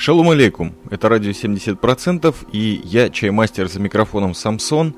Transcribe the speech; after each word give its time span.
Шалом 0.00 0.30
алейкум, 0.30 0.72
это 0.90 1.10
радио 1.10 1.32
70% 1.32 2.34
и 2.52 2.80
я, 2.84 3.10
чаймастер 3.10 3.68
за 3.68 3.80
микрофоном 3.80 4.32
Самсон. 4.32 4.94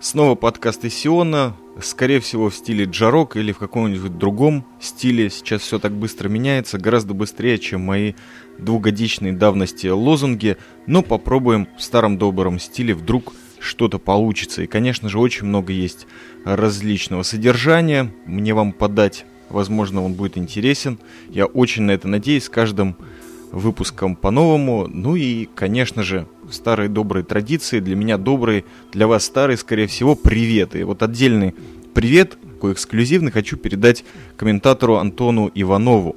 Снова 0.00 0.34
подкаст 0.34 0.82
из 0.86 0.94
Сиона, 0.94 1.54
скорее 1.82 2.20
всего 2.20 2.48
в 2.48 2.54
стиле 2.54 2.86
джарок 2.86 3.36
или 3.36 3.52
в 3.52 3.58
каком-нибудь 3.58 4.16
другом 4.16 4.64
стиле. 4.80 5.28
Сейчас 5.28 5.60
все 5.60 5.78
так 5.78 5.92
быстро 5.92 6.30
меняется, 6.30 6.78
гораздо 6.78 7.12
быстрее, 7.12 7.58
чем 7.58 7.82
мои 7.82 8.14
двухгодичные 8.56 9.34
давности 9.34 9.88
лозунги. 9.88 10.56
Но 10.86 11.02
попробуем 11.02 11.68
в 11.76 11.82
старом 11.82 12.16
добром 12.16 12.58
стиле, 12.58 12.94
вдруг 12.94 13.34
что-то 13.60 13.98
получится. 13.98 14.62
И, 14.62 14.66
конечно 14.66 15.10
же, 15.10 15.18
очень 15.18 15.44
много 15.44 15.74
есть 15.74 16.06
различного 16.46 17.24
содержания. 17.24 18.10
Мне 18.24 18.54
вам 18.54 18.72
подать, 18.72 19.26
возможно, 19.50 20.02
он 20.02 20.14
будет 20.14 20.38
интересен. 20.38 20.98
Я 21.28 21.44
очень 21.44 21.82
на 21.82 21.90
это 21.90 22.08
надеюсь. 22.08 22.44
С 22.44 22.48
каждым 22.48 22.96
выпуском 23.52 24.16
по-новому. 24.16 24.86
Ну 24.88 25.16
и, 25.16 25.46
конечно 25.54 26.02
же, 26.02 26.26
старые 26.50 26.88
добрые 26.88 27.24
традиции, 27.24 27.80
для 27.80 27.96
меня 27.96 28.18
добрые, 28.18 28.64
для 28.92 29.06
вас 29.06 29.24
старые, 29.24 29.56
скорее 29.56 29.86
всего, 29.86 30.14
привет. 30.14 30.74
И 30.76 30.82
вот 30.82 31.02
отдельный 31.02 31.54
привет, 31.94 32.36
такой 32.54 32.72
эксклюзивный, 32.72 33.30
хочу 33.30 33.56
передать 33.56 34.04
комментатору 34.36 34.96
Антону 34.96 35.50
Иванову, 35.54 36.16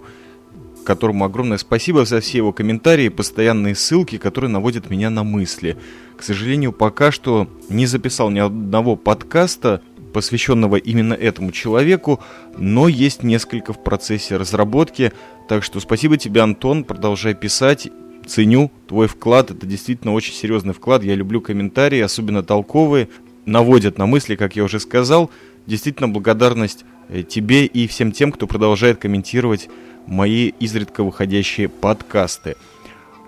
которому 0.84 1.26
огромное 1.26 1.58
спасибо 1.58 2.06
за 2.06 2.20
все 2.20 2.40
его 2.40 2.52
комментарии, 2.52 3.10
постоянные 3.10 3.76
ссылки, 3.76 4.18
которые 4.18 4.50
наводят 4.50 4.90
меня 4.90 5.10
на 5.10 5.24
мысли. 5.24 5.78
К 6.18 6.24
сожалению, 6.24 6.74
пока 6.74 7.12
что 7.12 7.48
не 7.70 7.86
записал 7.86 8.30
ни 8.30 8.40
одного 8.40 8.96
подкаста, 8.96 9.82
посвященного 10.14 10.76
именно 10.76 11.14
этому 11.14 11.52
человеку, 11.52 12.20
но 12.58 12.88
есть 12.88 13.24
несколько 13.24 13.74
в 13.74 13.84
процессе 13.84 14.38
разработки. 14.38 15.12
Так 15.48 15.64
что 15.64 15.80
спасибо 15.80 16.18
тебе, 16.18 16.42
Антон, 16.42 16.84
продолжай 16.84 17.34
писать. 17.34 17.90
Ценю 18.26 18.72
твой 18.88 19.08
вклад, 19.08 19.50
это 19.52 19.66
действительно 19.66 20.14
очень 20.14 20.34
серьезный 20.34 20.74
вклад. 20.74 21.04
Я 21.04 21.16
люблю 21.16 21.42
комментарии, 21.42 22.00
особенно 22.00 22.44
толковые, 22.44 23.10
наводят 23.46 23.98
на 23.98 24.06
мысли, 24.06 24.36
как 24.36 24.56
я 24.56 24.64
уже 24.64 24.80
сказал. 24.80 25.32
Действительно 25.66 26.08
благодарность 26.08 26.86
э, 27.08 27.24
тебе 27.24 27.66
и 27.66 27.88
всем 27.88 28.12
тем, 28.12 28.32
кто 28.32 28.46
продолжает 28.46 29.00
комментировать 29.00 29.70
мои 30.06 30.50
изредка 30.60 31.04
выходящие 31.04 31.70
подкасты. 31.70 32.56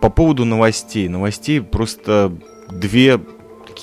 По 0.02 0.10
поводу 0.10 0.46
новостей. 0.46 1.08
Новостей 1.08 1.62
просто 1.62 2.36
две 2.72 3.20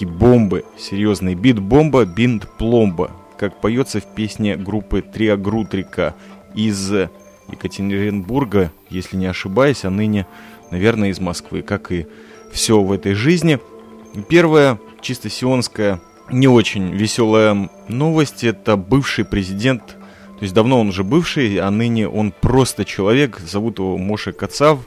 бомбы, 0.05 0.65
серьезные. 0.79 1.35
Бит-бомба, 1.35 2.05
бинт-пломба, 2.05 3.11
как 3.39 3.61
поется 3.61 4.01
в 4.01 4.07
песне 4.15 4.57
группы 4.57 5.03
Триагрутрика 5.03 6.15
из 6.55 6.93
Екатеринбурга, 7.51 8.73
если 8.91 9.17
не 9.17 9.27
ошибаюсь, 9.27 9.85
а 9.85 9.91
ныне, 9.91 10.27
наверное, 10.71 11.11
из 11.11 11.21
Москвы, 11.21 11.63
как 11.63 11.93
и 11.93 12.07
все 12.53 12.81
в 12.81 12.93
этой 12.93 13.15
жизни. 13.15 13.59
Первая, 14.29 14.79
чисто 15.01 15.29
сионская, 15.29 16.01
не 16.31 16.49
очень 16.49 16.95
веселая 16.95 17.71
новость, 17.89 18.45
это 18.45 18.77
бывший 18.77 19.25
президент, 19.25 19.87
то 19.87 20.43
есть 20.43 20.55
давно 20.55 20.81
он 20.81 20.89
уже 20.89 21.05
бывший, 21.05 21.59
а 21.59 21.71
ныне 21.71 22.09
он 22.09 22.33
просто 22.33 22.85
человек, 22.85 23.39
зовут 23.41 23.79
его 23.79 23.97
Моше 23.99 24.33
Кацав, 24.33 24.81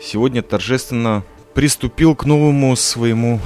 сегодня 0.00 0.42
торжественно 0.42 1.24
приступил 1.54 2.14
к 2.14 2.24
новому 2.24 2.76
своему 2.76 3.40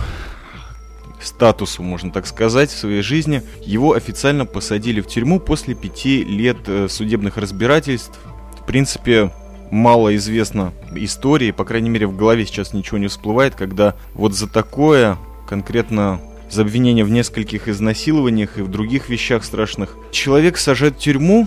статусу, 1.25 1.83
можно 1.83 2.11
так 2.11 2.27
сказать, 2.27 2.71
в 2.71 2.79
своей 2.79 3.03
жизни. 3.03 3.43
Его 3.63 3.95
официально 3.95 4.47
посадили 4.47 5.01
в 5.01 5.07
тюрьму 5.07 5.41
после 5.41 5.75
пяти 5.75 6.25
лет 6.25 6.59
э, 6.67 6.89
судебных 6.89 7.37
разбирательств. 7.37 8.19
В 8.61 8.67
принципе, 8.67 9.33
мало 9.71 10.15
известно 10.17 10.73
истории, 10.95 11.51
по 11.51 11.65
крайней 11.65 11.91
мере 11.91 12.07
в 12.07 12.17
голове 12.17 12.47
сейчас 12.47 12.73
ничего 12.73 12.99
не 12.99 13.09
всплывает, 13.09 13.55
когда 13.55 13.97
вот 14.15 14.35
за 14.35 14.49
такое, 14.49 15.19
конкретно 15.49 16.21
за 16.51 16.63
обвинение 16.63 17.05
в 17.05 17.11
нескольких 17.11 17.69
изнасилованиях 17.69 18.59
и 18.59 18.63
в 18.63 18.69
других 18.69 19.09
вещах 19.09 19.45
страшных, 19.45 19.97
человек 20.11 20.57
сажает 20.57 20.97
в 20.97 20.99
тюрьму, 20.99 21.47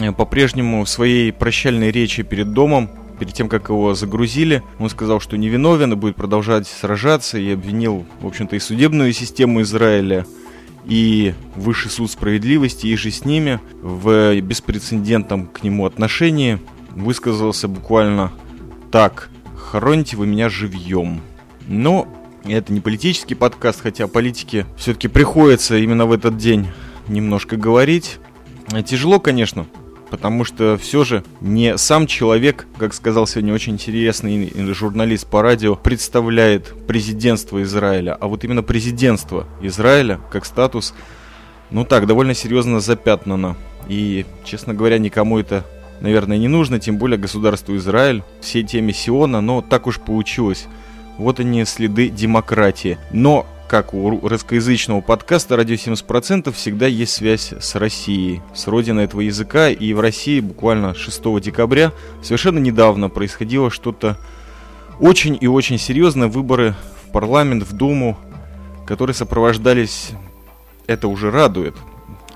э, 0.00 0.12
по-прежнему 0.12 0.84
в 0.84 0.88
своей 0.88 1.32
прощальной 1.32 1.90
речи 1.90 2.22
перед 2.22 2.52
домом 2.52 2.90
перед 3.18 3.32
тем, 3.32 3.48
как 3.48 3.68
его 3.68 3.94
загрузили, 3.94 4.62
он 4.78 4.88
сказал, 4.90 5.20
что 5.20 5.36
невиновен 5.36 5.92
и 5.92 5.96
будет 5.96 6.16
продолжать 6.16 6.66
сражаться, 6.66 7.38
и 7.38 7.52
обвинил, 7.52 8.06
в 8.20 8.26
общем-то, 8.26 8.56
и 8.56 8.58
судебную 8.60 9.12
систему 9.12 9.62
Израиля, 9.62 10.26
и 10.84 11.34
Высший 11.56 11.90
суд 11.90 12.10
справедливости, 12.10 12.86
и 12.86 12.96
же 12.96 13.10
с 13.10 13.24
ними 13.24 13.60
в 13.82 14.40
беспрецедентном 14.40 15.46
к 15.46 15.62
нему 15.62 15.84
отношении 15.86 16.60
высказался 16.90 17.66
буквально 17.66 18.32
так 18.92 19.30
«Хороните 19.56 20.16
вы 20.16 20.26
меня 20.26 20.48
живьем». 20.48 21.20
Но 21.66 22.06
это 22.44 22.72
не 22.72 22.80
политический 22.80 23.34
подкаст, 23.34 23.80
хотя 23.80 24.06
политике 24.06 24.66
все-таки 24.76 25.08
приходится 25.08 25.76
именно 25.76 26.06
в 26.06 26.12
этот 26.12 26.36
день 26.36 26.68
немножко 27.08 27.56
говорить. 27.56 28.18
Тяжело, 28.84 29.18
конечно, 29.18 29.66
потому 30.10 30.44
что 30.44 30.78
все 30.78 31.04
же 31.04 31.24
не 31.40 31.76
сам 31.78 32.06
человек, 32.06 32.66
как 32.78 32.94
сказал 32.94 33.26
сегодня 33.26 33.54
очень 33.54 33.74
интересный 33.74 34.52
журналист 34.72 35.26
по 35.26 35.42
радио, 35.42 35.74
представляет 35.74 36.74
президентство 36.86 37.62
Израиля, 37.62 38.16
а 38.20 38.28
вот 38.28 38.44
именно 38.44 38.62
президентство 38.62 39.46
Израиля 39.60 40.20
как 40.30 40.44
статус, 40.44 40.94
ну 41.70 41.84
так, 41.84 42.06
довольно 42.06 42.34
серьезно 42.34 42.80
запятнано. 42.80 43.56
И, 43.88 44.26
честно 44.44 44.74
говоря, 44.74 44.98
никому 44.98 45.38
это, 45.38 45.64
наверное, 46.00 46.38
не 46.38 46.48
нужно, 46.48 46.80
тем 46.80 46.98
более 46.98 47.18
государству 47.18 47.76
Израиль, 47.76 48.22
всей 48.40 48.64
теме 48.64 48.92
Сиона, 48.92 49.40
но 49.40 49.62
так 49.62 49.86
уж 49.86 50.00
получилось. 50.00 50.66
Вот 51.18 51.40
они 51.40 51.64
следы 51.64 52.08
демократии. 52.08 52.98
Но 53.10 53.46
как 53.68 53.94
у 53.94 54.28
русскоязычного 54.28 55.00
подкаста 55.00 55.56
«Радио 55.56 55.74
70%» 55.74 56.52
всегда 56.52 56.86
есть 56.86 57.12
связь 57.12 57.52
с 57.52 57.74
Россией, 57.74 58.40
с 58.54 58.66
родиной 58.68 59.04
этого 59.04 59.22
языка. 59.22 59.70
И 59.70 59.92
в 59.92 60.00
России 60.00 60.40
буквально 60.40 60.94
6 60.94 61.40
декабря, 61.40 61.92
совершенно 62.22 62.58
недавно, 62.58 63.08
происходило 63.08 63.70
что-то 63.70 64.18
очень 65.00 65.36
и 65.40 65.48
очень 65.48 65.78
серьезное. 65.78 66.28
Выборы 66.28 66.74
в 67.04 67.12
парламент, 67.12 67.64
в 67.64 67.72
Думу, 67.72 68.16
которые 68.86 69.14
сопровождались, 69.14 70.10
это 70.86 71.08
уже 71.08 71.30
радует, 71.30 71.74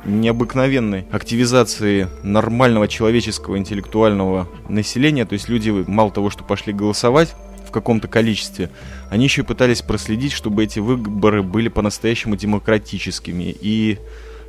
необыкновенной 0.04 1.06
активизации 1.12 2.08
нормального 2.22 2.88
человеческого 2.88 3.56
интеллектуального 3.56 4.48
населения. 4.68 5.24
То 5.26 5.34
есть 5.34 5.48
люди 5.48 5.70
мало 5.70 6.10
того, 6.10 6.30
что 6.30 6.42
пошли 6.42 6.72
голосовать, 6.72 7.36
в 7.70 7.72
каком-то 7.72 8.08
количестве, 8.08 8.68
они 9.10 9.24
еще 9.24 9.42
и 9.42 9.44
пытались 9.44 9.80
проследить, 9.80 10.32
чтобы 10.32 10.64
эти 10.64 10.80
выборы 10.80 11.42
были 11.42 11.68
по-настоящему 11.68 12.36
демократическими. 12.36 13.56
И, 13.60 13.98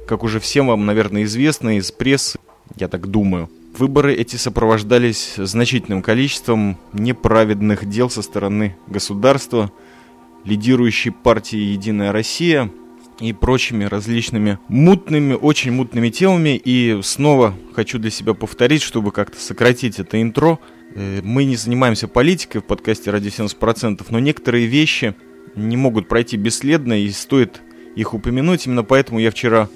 как 0.08 0.24
уже 0.24 0.40
всем 0.40 0.68
вам, 0.68 0.86
наверное, 0.86 1.24
известно 1.24 1.78
из 1.78 1.92
прессы, 1.92 2.40
я 2.76 2.88
так 2.88 3.08
думаю, 3.08 3.50
выборы 3.78 4.14
эти 4.16 4.36
сопровождались 4.38 5.36
значительным 5.38 6.02
количеством 6.02 6.78
неправедных 6.94 7.88
дел 7.88 8.10
со 8.10 8.24
стороны 8.24 8.76
государства, 8.88 9.72
лидирующей 10.44 11.12
партии 11.12 11.58
«Единая 11.58 12.12
Россия», 12.12 12.70
и 13.20 13.34
прочими 13.34 13.84
различными 13.84 14.58
мутными, 14.68 15.36
очень 15.36 15.72
мутными 15.72 16.10
темами. 16.10 16.60
И 16.66 17.02
снова 17.04 17.54
хочу 17.76 18.00
для 18.00 18.10
себя 18.10 18.34
повторить, 18.34 18.82
чтобы 18.82 19.12
как-то 19.12 19.40
сократить 19.40 20.00
это 20.00 20.20
интро– 20.20 20.58
мы 20.96 21.46
не 21.46 21.56
занимаемся 21.56 22.08
политикой 22.08 22.60
в 22.60 22.66
подкасте 22.66 23.12
«Ради 23.12 23.30
70%», 23.30 24.06
но 24.10 24.20
некоторые 24.20 24.68
вещи 24.68 25.16
не 25.56 25.78
могут 25.78 26.08
пройти 26.08 26.38
бесследно, 26.38 27.02
и 27.02 27.10
стоит 27.10 27.62
их 27.96 28.14
упомянуть. 28.14 28.66
Именно 28.66 28.84
поэтому 28.84 29.20
я 29.20 29.32
вчера 29.32 29.70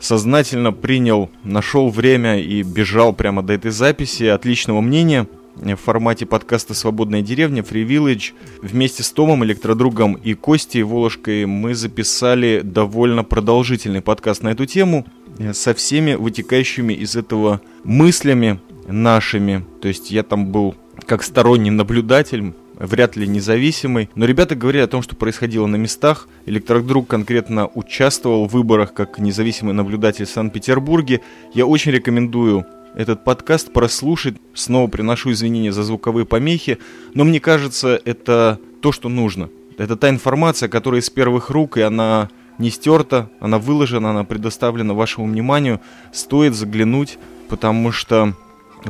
сознательно 0.00 0.72
принял, 0.72 1.30
нашел 1.44 1.90
время 1.90 2.40
и 2.40 2.62
бежал 2.62 3.12
прямо 3.12 3.42
до 3.42 3.52
этой 3.52 3.70
записи 3.70 4.24
отличного 4.24 4.80
мнения 4.80 5.26
в 5.56 5.76
формате 5.76 6.26
подкаста 6.26 6.74
«Свободная 6.74 7.22
деревня» 7.22 7.62
Free 7.62 7.84
Village. 7.86 8.32
Вместе 8.62 9.02
с 9.02 9.10
Томом, 9.10 9.44
Электродругом 9.44 10.14
и 10.14 10.34
Костей 10.34 10.82
Волошкой 10.82 11.44
мы 11.46 11.74
записали 11.74 12.62
довольно 12.64 13.24
продолжительный 13.24 14.00
подкаст 14.00 14.42
на 14.42 14.50
эту 14.50 14.64
тему 14.64 15.06
э, 15.38 15.52
со 15.52 15.74
всеми 15.74 16.14
вытекающими 16.14 16.94
из 16.94 17.14
этого 17.14 17.60
мыслями, 17.84 18.60
нашими. 18.86 19.64
То 19.80 19.88
есть 19.88 20.10
я 20.10 20.22
там 20.22 20.46
был 20.46 20.74
как 21.06 21.22
сторонний 21.22 21.70
наблюдатель, 21.70 22.52
вряд 22.80 23.16
ли 23.16 23.28
независимый. 23.28 24.10
Но 24.14 24.24
ребята 24.24 24.56
говорили 24.56 24.82
о 24.82 24.88
том, 24.88 25.02
что 25.02 25.14
происходило 25.14 25.66
на 25.66 25.76
местах. 25.76 26.28
Электродруг 26.46 27.06
конкретно 27.06 27.68
участвовал 27.68 28.48
в 28.48 28.52
выборах 28.52 28.94
как 28.94 29.18
независимый 29.18 29.74
наблюдатель 29.74 30.24
в 30.24 30.30
Санкт-Петербурге. 30.30 31.20
Я 31.54 31.66
очень 31.66 31.92
рекомендую 31.92 32.66
этот 32.94 33.22
подкаст 33.22 33.72
прослушать. 33.72 34.36
Снова 34.54 34.88
приношу 34.88 35.30
извинения 35.32 35.72
за 35.72 35.82
звуковые 35.82 36.26
помехи. 36.26 36.78
Но 37.14 37.24
мне 37.24 37.38
кажется, 37.38 38.00
это 38.04 38.58
то, 38.80 38.92
что 38.92 39.08
нужно. 39.08 39.50
Это 39.78 39.96
та 39.96 40.08
информация, 40.08 40.68
которая 40.68 41.00
из 41.00 41.10
первых 41.10 41.50
рук, 41.50 41.76
и 41.76 41.82
она 41.82 42.28
не 42.58 42.70
стерта, 42.70 43.30
она 43.40 43.58
выложена, 43.58 44.10
она 44.10 44.24
предоставлена 44.24 44.94
вашему 44.94 45.26
вниманию. 45.26 45.80
Стоит 46.12 46.54
заглянуть, 46.54 47.18
потому 47.48 47.90
что 47.92 48.34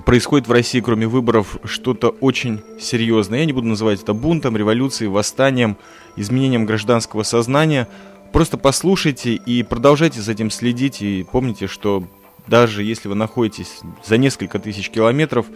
происходит 0.05 0.47
в 0.49 0.53
России, 0.53 0.81
кроме 0.81 1.07
выборов, 1.07 1.59
что-то 1.65 2.11
очень 2.21 2.63
серьезное. 2.79 3.41
Я 3.41 3.45
не 3.45 3.53
буду 3.53 3.67
называть 3.67 4.03
это 4.03 4.15
бунтом, 4.15 4.57
революцией, 4.57 5.09
восстанием, 5.09 5.77
изменением 6.17 6.67
гражданского 6.67 7.23
сознания. 7.25 7.89
Просто 8.33 8.57
послушайте 8.57 9.35
и 9.35 9.63
продолжайте 9.63 10.21
за 10.21 10.33
этим 10.33 10.51
следить. 10.51 11.03
И 11.03 11.27
помните, 11.31 11.67
что 11.67 12.05
даже 12.47 12.85
если 12.85 13.09
вы 13.09 13.17
находитесь 13.17 13.81
за 14.05 14.17
несколько 14.17 14.59
тысяч 14.59 14.91
километров 14.91 15.47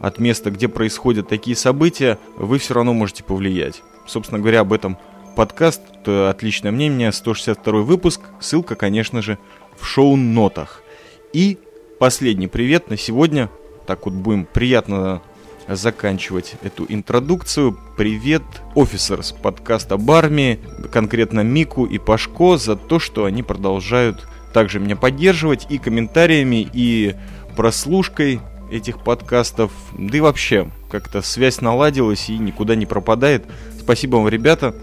от 0.00 0.18
места, 0.18 0.50
где 0.50 0.68
происходят 0.68 1.28
такие 1.28 1.56
события, 1.56 2.18
вы 2.36 2.58
все 2.58 2.74
равно 2.74 2.92
можете 2.92 3.24
повлиять. 3.24 3.82
Собственно 4.06 4.38
говоря, 4.38 4.60
об 4.60 4.72
этом 4.72 4.98
подкаст 5.34 5.82
«Отличное 6.06 6.70
мнение», 6.72 7.10
162 7.12 7.80
выпуск. 7.80 8.20
Ссылка, 8.40 8.74
конечно 8.74 9.22
же, 9.22 9.38
в 9.78 9.86
шоу-нотах. 9.86 10.82
И 11.32 11.58
последний 11.98 12.46
привет 12.46 12.90
на 12.90 12.96
сегодня. 12.96 13.50
Так 13.88 14.04
вот 14.04 14.12
будем 14.12 14.44
приятно 14.44 15.22
заканчивать 15.66 16.56
эту 16.62 16.84
интродукцию. 16.90 17.74
Привет, 17.96 18.42
офисерс 18.74 19.32
подкаста 19.32 19.94
об 19.94 20.10
армии, 20.10 20.60
конкретно 20.92 21.40
Мику 21.40 21.86
и 21.86 21.96
Пашко, 21.96 22.58
за 22.58 22.76
то, 22.76 22.98
что 22.98 23.24
они 23.24 23.42
продолжают 23.42 24.28
также 24.52 24.78
меня 24.78 24.94
поддерживать 24.94 25.68
и 25.70 25.78
комментариями, 25.78 26.68
и 26.70 27.16
прослушкой 27.56 28.40
этих 28.70 29.02
подкастов. 29.02 29.72
Да 29.96 30.18
и 30.18 30.20
вообще, 30.20 30.70
как-то 30.90 31.22
связь 31.22 31.62
наладилась 31.62 32.28
и 32.28 32.36
никуда 32.36 32.74
не 32.74 32.84
пропадает. 32.84 33.46
Спасибо 33.80 34.16
вам, 34.16 34.28
ребята. 34.28 34.74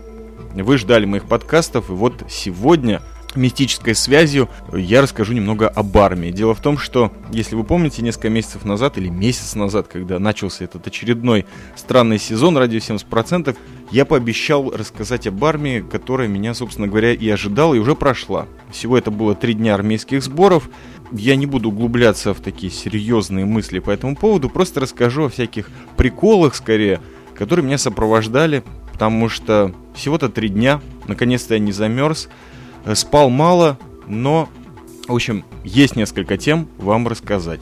Вы 0.56 0.80
ждали 0.80 1.06
моих 1.06 1.26
подкастов, 1.26 1.92
и 1.92 1.94
вот 1.94 2.24
сегодня 2.28 3.04
мистической 3.36 3.96
связью 3.96 4.50
я 4.74 5.02
расскажу 5.02 5.34
немного 5.34 5.68
об 5.68 5.98
армии. 5.98 6.32
Дело 6.32 6.54
в 6.54 6.62
том, 6.62 6.78
что, 6.78 7.12
если 7.32 7.56
вы 7.56 7.64
помните, 7.64 8.02
несколько 8.02 8.30
месяцев 8.30 8.66
назад 8.66 8.98
или 8.98 9.10
месяц 9.10 9.56
назад, 9.56 9.88
когда 9.88 10.20
начался 10.20 10.66
этот 10.66 10.88
очередной 10.88 11.46
странный 11.76 12.20
сезон 12.20 12.58
«Радио 12.58 12.80
70%», 12.80 13.56
я 13.92 14.06
пообещал 14.06 14.72
рассказать 14.72 15.28
об 15.28 15.44
армии, 15.46 15.84
которая 15.90 16.28
меня, 16.28 16.54
собственно 16.54 16.88
говоря, 16.88 17.14
и 17.14 17.30
ожидала, 17.30 17.74
и 17.76 17.80
уже 17.80 17.96
прошла. 17.96 18.48
Всего 18.72 18.98
это 18.98 19.12
было 19.12 19.36
три 19.36 19.54
дня 19.54 19.76
армейских 19.76 20.24
сборов. 20.24 20.70
Я 21.12 21.36
не 21.36 21.46
буду 21.46 21.70
углубляться 21.70 22.34
в 22.34 22.40
такие 22.40 22.72
серьезные 22.72 23.46
мысли 23.46 23.80
по 23.80 23.92
этому 23.92 24.16
поводу, 24.16 24.50
просто 24.50 24.80
расскажу 24.80 25.26
о 25.26 25.30
всяких 25.30 25.70
приколах, 25.98 26.56
скорее, 26.56 27.00
которые 27.36 27.66
меня 27.66 27.78
сопровождали, 27.78 28.64
потому 28.92 29.30
что 29.30 29.74
всего-то 29.94 30.30
три 30.30 30.50
дня, 30.50 30.82
наконец-то 31.08 31.54
я 31.54 31.60
не 31.60 31.72
замерз, 31.72 32.28
спал 32.94 33.30
мало, 33.30 33.78
но, 34.08 34.50
в 35.08 35.16
общем, 35.16 35.44
есть 35.64 35.96
несколько 35.96 36.38
тем 36.38 36.68
вам 36.78 37.08
рассказать. 37.08 37.62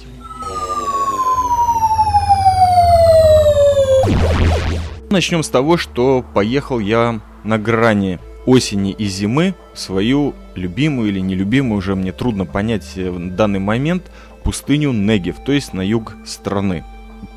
Начнем 5.10 5.44
с 5.44 5.50
того, 5.50 5.78
что 5.78 6.26
поехал 6.34 6.80
я 6.80 7.22
на 7.44 7.60
грани 7.60 8.20
осени 8.46 8.92
и 8.92 9.06
зимы 9.06 9.54
свою 9.74 10.34
любимую 10.56 11.10
или 11.10 11.20
нелюбимую, 11.20 11.78
уже 11.78 11.96
мне 11.96 12.12
трудно 12.12 12.46
понять 12.46 12.94
э, 12.96 13.10
в 13.10 13.36
данный 13.36 13.60
момент, 13.60 14.12
пустыню 14.44 14.92
Негев, 14.92 15.38
то 15.46 15.52
есть 15.52 15.74
на 15.74 15.82
юг 15.82 16.16
страны. 16.26 16.84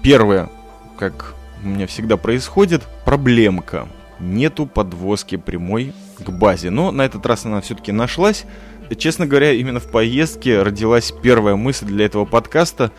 Первое, 0.02 0.48
как 0.98 1.34
у 1.62 1.68
меня 1.68 1.86
всегда 1.86 2.16
происходит 2.16 2.82
проблемка. 3.04 3.88
Нету 4.18 4.66
подвозки 4.66 5.36
прямой 5.36 5.92
к 6.18 6.30
базе. 6.30 6.70
Но 6.70 6.90
на 6.90 7.02
этот 7.02 7.24
раз 7.26 7.44
она 7.44 7.60
все-таки 7.60 7.92
нашлась. 7.92 8.44
Честно 8.96 9.26
говоря, 9.26 9.52
именно 9.52 9.80
в 9.80 9.90
поездке 9.90 10.62
родилась 10.62 11.12
первая 11.22 11.56
мысль 11.56 11.86
для 11.86 12.06
этого 12.06 12.24
подкаста. 12.24 12.92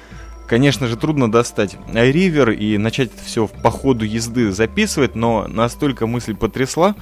Конечно 0.48 0.88
же, 0.88 0.96
трудно 0.98 1.32
достать 1.32 1.78
iRiver 1.94 2.54
и 2.56 2.78
начать 2.78 3.12
все 3.26 3.48
по 3.48 3.72
ходу 3.72 4.06
езды 4.06 4.52
записывать, 4.52 5.16
но 5.16 5.46
настолько 5.48 6.08
мысль 6.08 6.36
потрясла, 6.36 6.96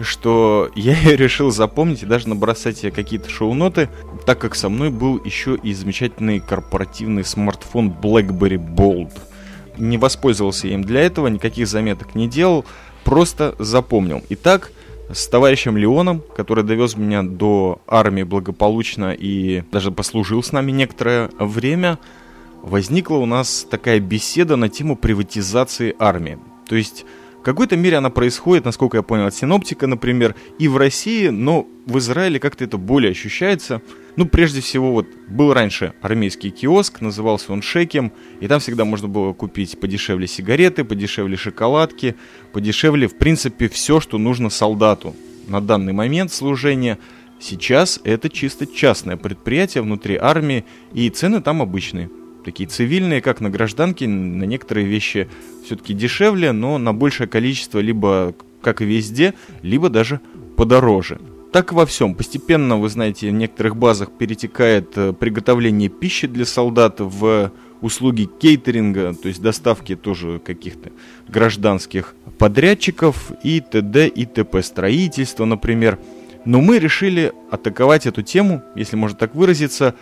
что 0.00 0.70
я 0.76 0.96
ее 0.98 1.16
решил 1.16 1.50
запомнить 1.50 2.02
и 2.02 2.06
даже 2.06 2.28
набросать 2.28 2.78
себе 2.78 2.90
какие-то 2.90 3.28
шоу-ноты, 3.30 3.88
так 4.24 4.38
как 4.38 4.54
со 4.54 4.68
мной 4.68 4.90
был 4.90 5.20
еще 5.24 5.56
и 5.56 5.74
замечательный 5.74 6.40
корпоративный 6.40 7.24
смартфон 7.24 7.90
BlackBerry 7.90 8.58
Bold– 8.58 9.12
не 9.78 9.98
воспользовался 9.98 10.68
им 10.68 10.82
для 10.82 11.00
этого, 11.02 11.28
никаких 11.28 11.66
заметок 11.66 12.14
не 12.14 12.28
делал, 12.28 12.64
просто 13.04 13.54
запомнил. 13.58 14.22
Итак, 14.30 14.72
с 15.12 15.28
товарищем 15.28 15.76
Леоном, 15.76 16.22
который 16.34 16.64
довез 16.64 16.96
меня 16.96 17.22
до 17.22 17.80
армии 17.86 18.24
благополучно 18.24 19.12
и 19.12 19.62
даже 19.70 19.90
послужил 19.90 20.42
с 20.42 20.52
нами 20.52 20.72
некоторое 20.72 21.30
время, 21.38 21.98
возникла 22.62 23.16
у 23.16 23.26
нас 23.26 23.66
такая 23.70 24.00
беседа 24.00 24.56
на 24.56 24.68
тему 24.68 24.96
приватизации 24.96 25.94
армии. 25.98 26.38
То 26.68 26.76
есть 26.76 27.04
какой-то 27.46 27.76
мере 27.76 27.96
она 27.96 28.10
происходит, 28.10 28.64
насколько 28.64 28.98
я 28.98 29.02
понял, 29.02 29.26
от 29.26 29.34
синоптика, 29.34 29.86
например, 29.86 30.34
и 30.58 30.68
в 30.68 30.76
России, 30.76 31.28
но 31.28 31.66
в 31.86 31.98
Израиле 31.98 32.38
как-то 32.38 32.64
это 32.64 32.76
более 32.76 33.12
ощущается– 33.12 33.80
ну, 34.16 34.24
прежде 34.24 34.62
всего, 34.62 34.92
вот 34.92 35.06
был 35.28 35.52
раньше 35.52 35.92
армейский 36.00 36.50
киоск, 36.50 37.02
назывался 37.02 37.52
он 37.52 37.60
Шекем, 37.60 38.12
и 38.40 38.48
там 38.48 38.60
всегда 38.60 38.86
можно 38.86 39.08
было 39.08 39.34
купить 39.34 39.78
подешевле 39.78 40.26
сигареты, 40.26 40.84
подешевле 40.84 41.36
шоколадки, 41.36 42.16
подешевле, 42.52 43.08
в 43.08 43.18
принципе, 43.18 43.68
все, 43.68 44.00
что 44.00 44.16
нужно 44.16 44.48
солдату 44.48 45.14
на 45.46 45.60
данный 45.60 45.92
момент 45.92 46.32
служения. 46.32 46.98
Сейчас 47.38 48.00
это 48.04 48.30
чисто 48.30 48.66
частное 48.66 49.18
предприятие 49.18 49.82
внутри 49.82 50.16
армии, 50.16 50.64
и 50.94 51.10
цены 51.10 51.42
там 51.42 51.60
обычные. 51.60 52.08
Такие 52.46 52.68
цивильные, 52.68 53.20
как 53.20 53.40
на 53.40 53.50
гражданке, 53.50 54.06
на 54.06 54.44
некоторые 54.44 54.86
вещи 54.86 55.28
все-таки 55.64 55.92
дешевле, 55.92 56.52
но 56.52 56.78
на 56.78 56.94
большее 56.94 57.26
количество 57.26 57.80
либо, 57.80 58.36
как 58.62 58.80
и 58.82 58.84
везде, 58.84 59.34
либо 59.62 59.88
даже 59.88 60.20
подороже. 60.56 61.18
Так 61.52 61.72
во 61.72 61.84
всем. 61.86 62.14
Постепенно, 62.14 62.76
вы 62.76 62.88
знаете, 62.88 63.30
в 63.30 63.32
некоторых 63.32 63.74
базах 63.74 64.12
перетекает 64.16 64.92
э, 64.94 65.12
приготовление 65.12 65.88
пищи 65.88 66.28
для 66.28 66.44
солдат 66.44 67.00
в 67.00 67.50
услуги 67.80 68.28
кейтеринга, 68.38 69.12
то 69.14 69.26
есть 69.26 69.42
доставки 69.42 69.96
тоже 69.96 70.38
каких-то 70.38 70.92
гражданских 71.26 72.14
подрядчиков 72.38 73.32
и 73.42 73.60
т.д. 73.60 74.06
и 74.06 74.24
т.п. 74.24 74.62
Строительство, 74.62 75.46
например. 75.46 75.98
Но 76.44 76.60
мы 76.60 76.78
решили 76.78 77.32
атаковать 77.50 78.06
эту 78.06 78.22
тему, 78.22 78.62
если 78.76 78.94
можно 78.94 79.18
так 79.18 79.34
выразиться, 79.34 79.96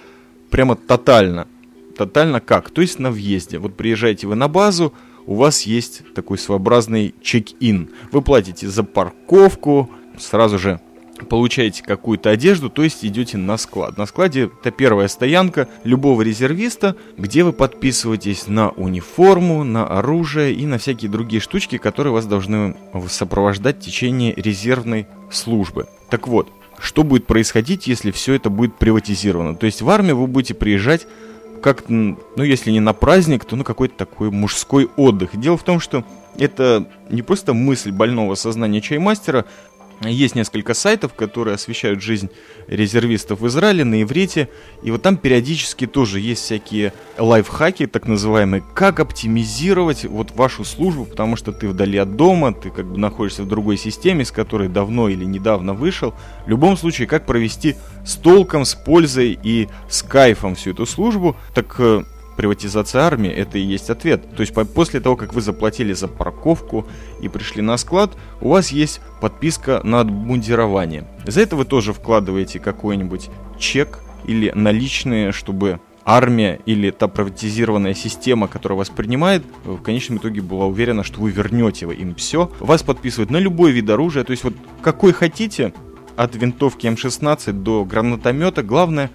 прямо 0.50 0.76
тотально. 0.76 1.48
Тотально 1.96 2.40
как? 2.40 2.70
То 2.70 2.80
есть 2.80 2.98
на 2.98 3.10
въезде. 3.10 3.58
Вот 3.58 3.76
приезжаете 3.76 4.26
вы 4.26 4.34
на 4.34 4.48
базу, 4.48 4.92
у 5.26 5.36
вас 5.36 5.62
есть 5.62 6.02
такой 6.14 6.38
своеобразный 6.38 7.14
чек-ин. 7.22 7.90
Вы 8.12 8.22
платите 8.22 8.68
за 8.68 8.84
парковку, 8.84 9.90
сразу 10.18 10.58
же 10.58 10.80
получаете 11.28 11.82
какую-то 11.82 12.30
одежду, 12.30 12.68
то 12.68 12.82
есть 12.82 13.04
идете 13.04 13.38
на 13.38 13.56
склад. 13.56 13.96
На 13.96 14.06
складе 14.06 14.50
это 14.60 14.70
первая 14.70 15.08
стоянка 15.08 15.68
любого 15.84 16.22
резервиста, 16.22 16.96
где 17.16 17.44
вы 17.44 17.52
подписываетесь 17.52 18.48
на 18.48 18.70
униформу, 18.70 19.64
на 19.64 19.86
оружие 19.86 20.52
и 20.54 20.66
на 20.66 20.78
всякие 20.78 21.10
другие 21.10 21.40
штучки, 21.40 21.78
которые 21.78 22.12
вас 22.12 22.26
должны 22.26 22.76
сопровождать 23.08 23.76
в 23.76 23.80
течение 23.80 24.34
резервной 24.34 25.06
службы. 25.30 25.86
Так 26.10 26.26
вот, 26.26 26.48
что 26.80 27.04
будет 27.04 27.26
происходить, 27.26 27.86
если 27.86 28.10
все 28.10 28.34
это 28.34 28.50
будет 28.50 28.74
приватизировано? 28.74 29.54
То 29.54 29.66
есть 29.66 29.82
в 29.82 29.88
армию 29.88 30.18
вы 30.18 30.26
будете 30.26 30.54
приезжать 30.54 31.06
как, 31.64 31.88
ну, 31.88 32.18
если 32.36 32.70
не 32.70 32.80
на 32.80 32.92
праздник, 32.92 33.46
то 33.46 33.56
на 33.56 33.64
какой-то 33.64 33.96
такой 33.96 34.30
мужской 34.30 34.90
отдых. 34.96 35.30
Дело 35.32 35.56
в 35.56 35.62
том, 35.62 35.80
что 35.80 36.04
это 36.36 36.86
не 37.08 37.22
просто 37.22 37.54
мысль 37.54 37.90
больного 37.90 38.34
сознания 38.34 38.82
чаймастера, 38.82 39.46
есть 40.00 40.34
несколько 40.34 40.74
сайтов, 40.74 41.14
которые 41.14 41.54
освещают 41.54 42.02
жизнь 42.02 42.30
резервистов 42.66 43.40
в 43.40 43.46
Израиле 43.46 43.84
на 43.84 44.02
иврите. 44.02 44.48
И 44.82 44.90
вот 44.90 45.02
там 45.02 45.16
периодически 45.16 45.86
тоже 45.86 46.20
есть 46.20 46.42
всякие 46.42 46.92
лайфхаки, 47.18 47.86
так 47.86 48.06
называемые, 48.06 48.62
как 48.74 49.00
оптимизировать 49.00 50.04
вот 50.04 50.32
вашу 50.32 50.64
службу, 50.64 51.04
потому 51.04 51.36
что 51.36 51.52
ты 51.52 51.68
вдали 51.68 51.98
от 51.98 52.16
дома, 52.16 52.52
ты 52.52 52.70
как 52.70 52.86
бы 52.86 52.98
находишься 52.98 53.42
в 53.42 53.48
другой 53.48 53.76
системе, 53.76 54.24
с 54.24 54.30
которой 54.30 54.68
давно 54.68 55.08
или 55.08 55.24
недавно 55.24 55.74
вышел. 55.74 56.14
В 56.46 56.48
любом 56.48 56.76
случае, 56.76 57.06
как 57.06 57.26
провести 57.26 57.76
с 58.04 58.16
толком, 58.16 58.64
с 58.64 58.74
пользой 58.74 59.38
и 59.42 59.68
с 59.88 60.02
кайфом 60.02 60.54
всю 60.54 60.70
эту 60.70 60.86
службу. 60.86 61.36
Так 61.54 61.76
э, 61.78 62.04
приватизация 62.36 63.02
армии, 63.02 63.30
это 63.30 63.58
и 63.58 63.62
есть 63.62 63.90
ответ. 63.90 64.34
То 64.36 64.40
есть 64.40 64.54
после 64.74 65.00
того, 65.00 65.16
как 65.16 65.34
вы 65.34 65.40
заплатили 65.40 65.92
за 65.92 66.08
парковку 66.08 66.86
и 67.20 67.28
пришли 67.28 67.62
на 67.62 67.76
склад, 67.76 68.12
у 68.40 68.50
вас 68.50 68.70
есть 68.72 69.00
подписка 69.20 69.80
на 69.84 70.00
обмундирование. 70.00 71.08
За 71.26 71.40
это 71.40 71.56
вы 71.56 71.64
тоже 71.64 71.92
вкладываете 71.92 72.58
какой-нибудь 72.58 73.30
чек 73.58 74.00
или 74.26 74.52
наличные, 74.54 75.32
чтобы 75.32 75.80
армия 76.06 76.60
или 76.66 76.90
та 76.90 77.08
приватизированная 77.08 77.94
система, 77.94 78.46
которая 78.46 78.76
вас 78.76 78.90
принимает, 78.90 79.42
в 79.64 79.80
конечном 79.80 80.18
итоге 80.18 80.42
была 80.42 80.66
уверена, 80.66 81.02
что 81.02 81.20
вы 81.20 81.30
вернете 81.30 81.86
им 81.86 82.14
все. 82.14 82.50
Вас 82.60 82.82
подписывают 82.82 83.30
на 83.30 83.38
любой 83.38 83.72
вид 83.72 83.88
оружия, 83.88 84.24
то 84.24 84.32
есть 84.32 84.44
вот 84.44 84.54
какой 84.82 85.12
хотите, 85.12 85.72
от 86.16 86.36
винтовки 86.36 86.86
М16 86.86 87.52
до 87.52 87.84
гранатомета, 87.84 88.62
главное 88.62 89.10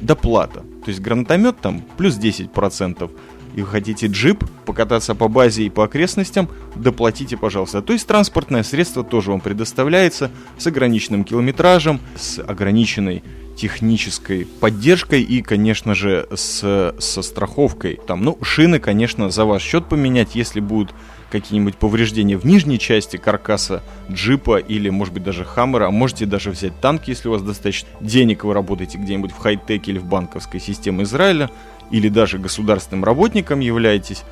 доплата. 0.00 0.60
То 0.84 0.88
есть 0.88 1.00
гранатомет 1.00 1.58
там 1.60 1.82
плюс 1.96 2.18
10%, 2.18 3.10
и 3.54 3.62
вы 3.62 3.66
хотите 3.66 4.06
джип, 4.06 4.44
покататься 4.64 5.14
по 5.14 5.28
базе 5.28 5.64
и 5.64 5.70
по 5.70 5.84
окрестностям, 5.84 6.48
доплатите, 6.76 7.36
пожалуйста. 7.36 7.82
То 7.82 7.92
есть 7.92 8.06
транспортное 8.06 8.62
средство 8.62 9.02
тоже 9.02 9.30
вам 9.30 9.40
предоставляется 9.40 10.30
с 10.56 10.66
ограниченным 10.66 11.24
километражем, 11.24 12.00
с 12.16 12.40
ограниченной 12.40 13.22
технической 13.60 14.46
поддержкой 14.46 15.20
и, 15.20 15.42
конечно 15.42 15.94
же, 15.94 16.26
с, 16.34 16.94
со 16.98 17.22
страховкой. 17.22 18.00
Там, 18.06 18.22
ну, 18.22 18.38
шины, 18.40 18.78
конечно, 18.78 19.28
за 19.30 19.44
ваш 19.44 19.62
счет 19.62 19.86
поменять, 19.86 20.34
если 20.34 20.60
будут 20.60 20.94
какие-нибудь 21.30 21.76
повреждения 21.76 22.38
в 22.38 22.46
нижней 22.46 22.78
части 22.78 23.18
каркаса 23.18 23.82
джипа 24.10 24.56
или, 24.56 24.88
может 24.88 25.12
быть, 25.12 25.24
даже 25.24 25.44
хаммера, 25.44 25.88
а 25.88 25.90
можете 25.90 26.24
даже 26.24 26.50
взять 26.50 26.80
танк, 26.80 27.02
если 27.06 27.28
у 27.28 27.32
вас 27.32 27.42
достаточно 27.42 27.88
денег, 28.00 28.44
вы 28.44 28.54
работаете 28.54 28.96
где-нибудь 28.96 29.32
в 29.32 29.36
хай-теке 29.36 29.90
или 29.92 29.98
в 29.98 30.06
банковской 30.06 30.58
системе 30.58 31.04
Израиля, 31.04 31.50
или 31.90 32.08
даже 32.08 32.38
государственным 32.38 33.04
работником 33.04 33.60
являетесь, 33.60 34.22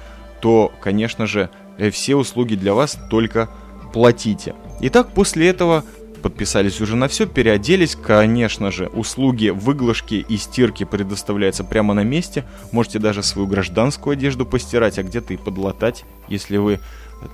то, 0.40 0.73
конечно 0.80 1.26
же, 1.26 1.50
э, 1.76 1.90
все 1.90 2.16
услуги 2.16 2.54
для 2.54 2.73
вас 2.73 2.99
только 3.11 3.50
платите. 3.92 4.54
Итак, 4.80 5.12
после 5.12 5.49
этого 5.49 5.85
подписались 6.19 6.81
уже 6.81 6.97
на 6.97 7.09
все, 7.09 7.27
переоделись. 7.27 7.97
Конечно 7.97 8.71
же, 8.71 8.87
услуги 8.87 9.49
выглажки 9.49 10.25
и 10.29 10.37
стирки 10.37 10.85
предоставляются 10.85 11.65
прямо 11.65 11.95
на 11.95 12.05
месте. 12.05 12.45
Можете 12.73 12.99
даже 12.99 13.23
свою 13.23 13.49
гражданскую 13.49 14.13
одежду 14.13 14.47
постирать, 14.47 14.99
а 14.99 15.03
где-то 15.03 15.35
и 15.35 15.37
подлатать, 15.37 16.05
если 16.29 16.57
вы 16.57 16.81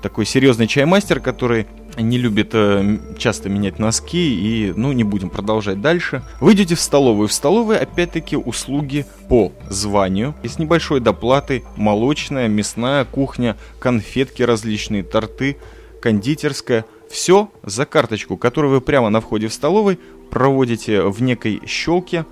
такой 0.01 0.25
серьезный 0.25 0.67
чаймастер, 0.67 1.19
который 1.19 1.67
не 1.97 2.17
любит 2.17 2.49
э, 2.53 2.97
часто 3.17 3.49
менять 3.49 3.77
носки 3.77 4.17
и, 4.17 4.73
ну, 4.75 4.91
не 4.91 5.03
будем 5.03 5.29
продолжать 5.29 5.79
дальше. 5.79 6.23
Выйдете 6.39 6.75
в 6.75 6.79
столовую. 6.79 7.27
В 7.27 7.33
столовой, 7.33 7.77
опять-таки, 7.77 8.35
услуги 8.35 9.05
по 9.29 9.51
званию. 9.69 10.33
И 10.41 10.47
с 10.47 10.57
небольшой 10.57 11.01
доплатой 11.01 11.63
молочная, 11.75 12.47
мясная 12.47 13.05
кухня, 13.05 13.57
конфетки 13.79 14.41
различные, 14.41 15.03
торты, 15.03 15.57
кондитерская– 16.01 16.85
все 17.15 17.49
за 17.63 17.85
карточку, 17.85 18.35
которую 18.35 18.73
вы 18.73 18.81
прямо 18.81 19.09
на 19.09 19.21
входе 19.21 19.47
в 19.47 19.53
столовой 19.53 19.97
проводите 20.29 21.01
в 21.03 21.21
некой 21.21 21.61
щелке, 21.65 22.25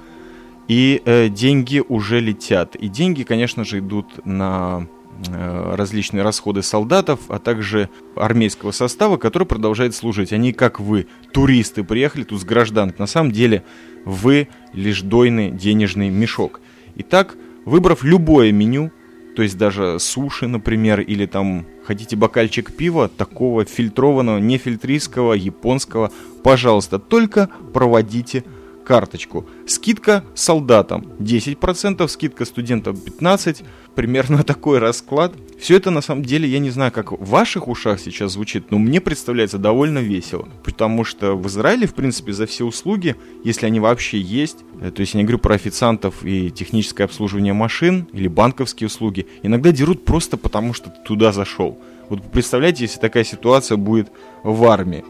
и 0.67 1.01
э, 1.05 1.29
деньги 1.29 1.81
уже 1.87 2.19
летят. 2.19 2.75
И 2.75 2.89
деньги, 2.89 3.23
конечно 3.23 3.63
же, 3.63 3.79
идут 3.79 4.25
на 4.25 4.87
э, 5.29 5.75
различные 5.75 6.21
расходы 6.21 6.63
солдатов, 6.63 7.21
а 7.29 7.39
также 7.39 7.89
армейского 8.17 8.71
состава, 8.71 9.15
который 9.15 9.47
продолжает 9.47 9.95
служить. 9.95 10.33
Они, 10.33 10.51
как 10.51 10.81
вы, 10.81 11.07
туристы, 11.31 11.85
приехали 11.85 12.23
тут 12.23 12.41
с 12.41 12.43
гражданок. 12.43 12.99
На 12.99 13.07
самом 13.07 13.31
деле 13.31 13.63
вы 14.03 14.49
лишь 14.73 15.01
дойный 15.01 15.49
денежный 15.49 16.09
мешок. 16.09 16.59
Итак, 16.97 17.37
выбрав 17.63 18.03
любое 18.03 18.51
меню, 18.51 18.91
то 19.37 19.43
есть 19.43 19.57
даже 19.57 19.97
суши, 19.99 20.47
например, 20.47 20.99
или 20.99 21.25
там 21.25 21.65
хотите 21.85 22.15
бокальчик 22.15 22.75
пива, 22.75 23.09
такого 23.09 23.65
фильтрованного, 23.65 24.37
не 24.37 24.57
фильтрийского, 24.57 25.33
японского, 25.33 26.11
пожалуйста, 26.43 26.99
только 26.99 27.49
проводите 27.73 28.43
карточку. 28.83 29.45
Скидка 29.65 30.23
солдатам 30.35 31.07
10%, 31.19 32.07
скидка 32.07 32.45
студентам 32.45 32.95
15%, 32.95 33.63
примерно 33.95 34.43
такой 34.43 34.79
расклад. 34.79 35.33
Все 35.59 35.77
это 35.77 35.91
на 35.91 36.01
самом 36.01 36.23
деле, 36.23 36.47
я 36.47 36.59
не 36.59 36.69
знаю, 36.69 36.91
как 36.91 37.11
в 37.11 37.25
ваших 37.25 37.67
ушах 37.67 37.99
сейчас 37.99 38.33
звучит, 38.33 38.71
но 38.71 38.79
мне 38.79 38.99
представляется 38.99 39.57
довольно 39.57 39.99
весело. 39.99 40.47
Потому 40.63 41.03
что 41.03 41.35
в 41.35 41.47
Израиле, 41.47 41.87
в 41.87 41.93
принципе, 41.93 42.33
за 42.33 42.45
все 42.45 42.65
услуги, 42.65 43.15
если 43.43 43.65
они 43.65 43.79
вообще 43.79 44.19
есть, 44.19 44.57
э, 44.81 44.91
то 44.91 45.01
есть 45.01 45.13
я 45.13 45.19
не 45.19 45.23
говорю 45.23 45.39
про 45.39 45.55
официантов 45.55 46.23
и 46.23 46.51
техническое 46.51 47.05
обслуживание 47.05 47.53
машин 47.53 48.07
или 48.13 48.27
банковские 48.27 48.87
услуги, 48.87 49.27
иногда 49.41 49.71
дерут 49.71 50.05
просто 50.05 50.37
потому, 50.37 50.73
что 50.73 50.89
ты 50.89 50.97
туда 51.05 51.31
зашел. 51.31 51.79
Вот 52.09 52.21
представляете, 52.31 52.83
если 52.83 52.99
такая 52.99 53.23
ситуация 53.23 53.77
будет 53.77 54.11
в 54.43 54.65
армии. 54.65 55.05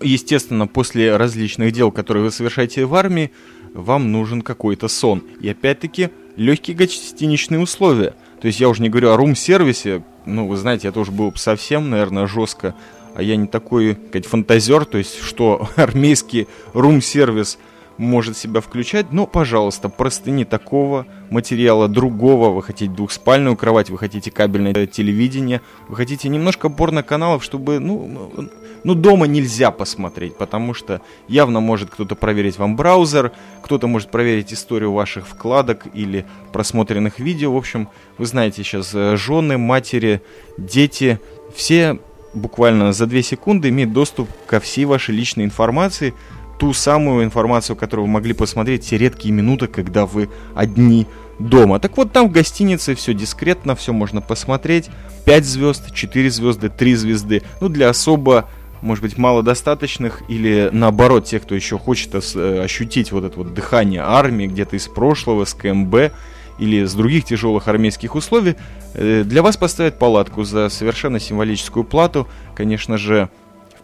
Естественно, 0.00 0.66
после 0.66 1.16
различных 1.16 1.72
дел, 1.72 1.90
которые 1.90 2.24
вы 2.24 2.30
совершаете 2.30 2.84
в 2.84 2.94
армии, 2.94 3.30
вам 3.74 4.12
нужен 4.12 4.42
какой-то 4.42 4.88
сон. 4.88 5.22
И 5.40 5.48
опять-таки, 5.48 6.10
легкие 6.36 6.76
гостиничные 6.76 7.60
условия. 7.60 8.14
То 8.40 8.46
есть 8.46 8.60
я 8.60 8.68
уже 8.68 8.82
не 8.82 8.88
говорю 8.88 9.10
о 9.10 9.16
рум-сервисе, 9.16 10.04
ну, 10.24 10.46
вы 10.46 10.56
знаете, 10.56 10.88
это 10.88 11.00
уже 11.00 11.10
было 11.10 11.30
бы 11.30 11.38
совсем, 11.38 11.90
наверное, 11.90 12.26
жестко. 12.26 12.74
А 13.14 13.22
я 13.22 13.36
не 13.36 13.46
такой, 13.46 13.98
сказать, 14.08 14.26
фантазер, 14.26 14.84
то 14.84 14.98
есть 14.98 15.20
что 15.20 15.68
армейский 15.76 16.46
рум-сервис 16.72 17.58
может 17.98 18.36
себя 18.36 18.60
включать, 18.60 19.12
но, 19.12 19.26
пожалуйста, 19.26 19.88
простыни 19.88 20.44
такого 20.44 21.06
материала, 21.30 21.88
другого, 21.88 22.50
вы 22.50 22.62
хотите 22.62 22.90
двухспальную 22.90 23.56
кровать, 23.56 23.90
вы 23.90 23.98
хотите 23.98 24.30
кабельное 24.30 24.86
телевидение, 24.86 25.60
вы 25.88 25.96
хотите 25.96 26.28
немножко 26.28 26.68
порно-каналов, 26.68 27.44
чтобы, 27.44 27.80
ну, 27.80 28.50
ну, 28.84 28.94
дома 28.94 29.26
нельзя 29.26 29.70
посмотреть, 29.70 30.36
потому 30.36 30.72
что 30.72 31.00
явно 31.26 31.60
может 31.60 31.90
кто-то 31.90 32.14
проверить 32.14 32.58
вам 32.58 32.76
браузер, 32.76 33.32
кто-то 33.62 33.88
может 33.88 34.10
проверить 34.10 34.52
историю 34.52 34.92
ваших 34.92 35.26
вкладок 35.26 35.86
или 35.92 36.24
просмотренных 36.52 37.18
видео, 37.18 37.52
в 37.52 37.56
общем, 37.56 37.88
вы 38.16 38.26
знаете 38.26 38.62
сейчас, 38.62 38.94
э, 38.94 39.16
жены, 39.16 39.58
матери, 39.58 40.22
дети, 40.56 41.20
все 41.54 41.98
буквально 42.34 42.92
за 42.92 43.06
2 43.06 43.22
секунды 43.22 43.68
имеют 43.68 43.92
доступ 43.92 44.28
ко 44.46 44.60
всей 44.60 44.84
вашей 44.84 45.14
личной 45.14 45.44
информации, 45.44 46.14
ту 46.58 46.72
самую 46.72 47.24
информацию, 47.24 47.76
которую 47.76 48.06
вы 48.06 48.12
могли 48.12 48.32
посмотреть 48.32 48.86
те 48.86 48.98
редкие 48.98 49.32
минуты, 49.32 49.66
когда 49.66 50.06
вы 50.06 50.28
одни 50.54 51.06
дома. 51.38 51.78
Так 51.78 51.96
вот, 51.96 52.12
там 52.12 52.28
в 52.28 52.32
гостинице 52.32 52.94
все 52.94 53.14
дискретно, 53.14 53.74
все 53.76 53.92
можно 53.92 54.20
посмотреть. 54.20 54.90
5 55.24 55.44
звезд, 55.44 55.94
4 55.94 56.30
звезды, 56.30 56.68
3 56.68 56.94
звезды. 56.94 57.42
Ну, 57.60 57.68
для 57.68 57.88
особо, 57.90 58.48
может 58.80 59.02
быть, 59.02 59.16
малодостаточных 59.18 60.22
или 60.28 60.68
наоборот, 60.72 61.26
тех, 61.26 61.42
кто 61.42 61.54
еще 61.54 61.78
хочет 61.78 62.14
э, 62.14 62.62
ощутить 62.62 63.12
вот 63.12 63.24
это 63.24 63.38
вот 63.38 63.54
дыхание 63.54 64.02
армии 64.02 64.46
где-то 64.46 64.76
из 64.76 64.88
прошлого, 64.88 65.44
с 65.44 65.54
КМБ 65.54 66.12
или 66.58 66.84
с 66.84 66.94
других 66.94 67.24
тяжелых 67.24 67.68
армейских 67.68 68.16
условий, 68.16 68.56
э, 68.94 69.22
для 69.24 69.42
вас 69.42 69.56
поставят 69.56 69.98
палатку 69.98 70.42
за 70.42 70.68
совершенно 70.68 71.20
символическую 71.20 71.84
плату. 71.84 72.26
Конечно 72.56 72.98
же, 72.98 73.28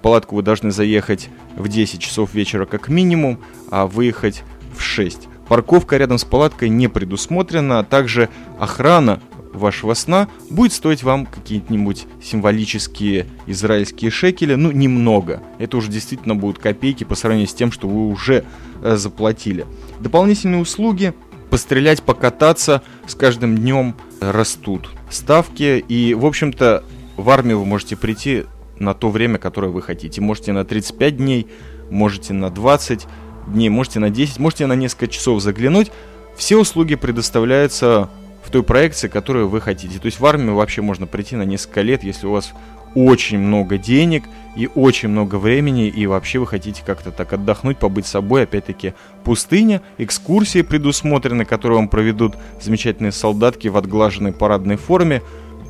палатку 0.05 0.37
вы 0.37 0.43
должны 0.43 0.71
заехать 0.71 1.31
в 1.57 1.67
10 1.67 1.99
часов 1.99 2.35
вечера 2.35 2.67
как 2.67 2.89
минимум, 2.89 3.39
а 3.71 3.87
выехать 3.87 4.43
в 4.77 4.83
6. 4.83 5.29
Парковка 5.49 5.97
рядом 5.97 6.19
с 6.19 6.27
палаткой 6.27 6.69
не 6.69 6.89
предусмотрена, 6.89 7.79
а 7.79 7.85
также 7.85 8.29
охрана 8.59 9.23
вашего 9.55 9.95
сна 9.95 10.29
будет 10.51 10.75
стоить 10.75 11.03
вам 11.05 11.25
какие-нибудь 11.25 12.05
символические 12.23 13.25
израильские 13.47 14.11
шекели, 14.11 14.57
ну 14.57 14.73
немного. 14.73 15.43
Это 15.57 15.79
уже 15.79 15.91
действительно 15.91 16.35
будут 16.35 16.59
копейки 16.59 17.05
по 17.05 17.15
сравнению 17.15 17.49
с 17.49 17.55
тем, 17.55 17.73
что 17.73 17.89
вы 17.89 18.09
уже 18.09 18.45
э, 18.83 18.97
заплатили. 18.97 19.65
Дополнительные 20.01 20.61
услуги, 20.61 21.15
пострелять, 21.49 22.03
покататься 22.03 22.83
с 23.07 23.15
каждым 23.15 23.57
днем 23.57 23.95
растут 24.21 24.91
ставки 25.09 25.83
и, 25.89 26.13
в 26.13 26.27
общем-то, 26.27 26.85
в 27.17 27.31
армию 27.31 27.61
вы 27.61 27.65
можете 27.65 27.97
прийти 27.97 28.45
на 28.79 28.95
то 28.95 29.11
время, 29.11 29.39
которое 29.39 29.69
вы 29.69 29.83
хотите. 29.83 30.21
Можете 30.21 30.53
на 30.53 30.65
35 30.65 31.17
дней, 31.17 31.47
можете 31.91 32.33
на 32.33 32.51
20 32.51 33.07
дней, 33.49 33.69
можете 33.69 34.01
на 34.01 34.11
10, 34.11 34.39
можете 34.39 34.67
на 34.67 34.75
несколько 34.75 35.09
часов 35.09 35.41
заглянуть. 35.41 35.91
Все 36.37 36.57
услуги 36.57 36.95
предоставляются 36.95 38.11
в 38.45 38.51
той 38.51 38.63
проекции, 38.63 39.09
которую 39.09 39.49
вы 39.49 39.61
хотите. 39.61 39.99
То 39.99 40.07
есть 40.07 40.21
в 40.21 40.27
армию 40.27 40.55
вообще 40.55 40.83
можно 40.83 41.07
прийти 41.07 41.37
на 41.37 41.45
несколько 41.45 41.81
лет, 41.83 42.03
если 42.03 42.27
у 42.27 42.33
вас 42.33 42.53
очень 42.95 43.39
много 43.39 43.77
денег 43.77 44.25
и 44.57 44.69
очень 44.73 45.09
много 45.09 45.37
времени, 45.37 45.89
и 45.89 46.07
вообще 46.07 46.39
вы 46.39 46.47
хотите 46.47 46.83
как-то 46.87 47.11
так 47.11 47.33
отдохнуть, 47.33 47.79
побыть 47.79 48.07
собой. 48.07 48.45
Опять-таки, 48.45 48.95
пустыня, 49.25 49.83
экскурсии 49.99 50.63
предусмотрены, 50.63 51.45
которые 51.45 51.79
вам 51.79 51.89
проведут 51.89 52.37
замечательные 52.61 53.13
солдатки 53.13 53.69
в 53.69 53.77
отглаженной 53.77 54.33
парадной 54.33 54.77
форме. 54.77 55.23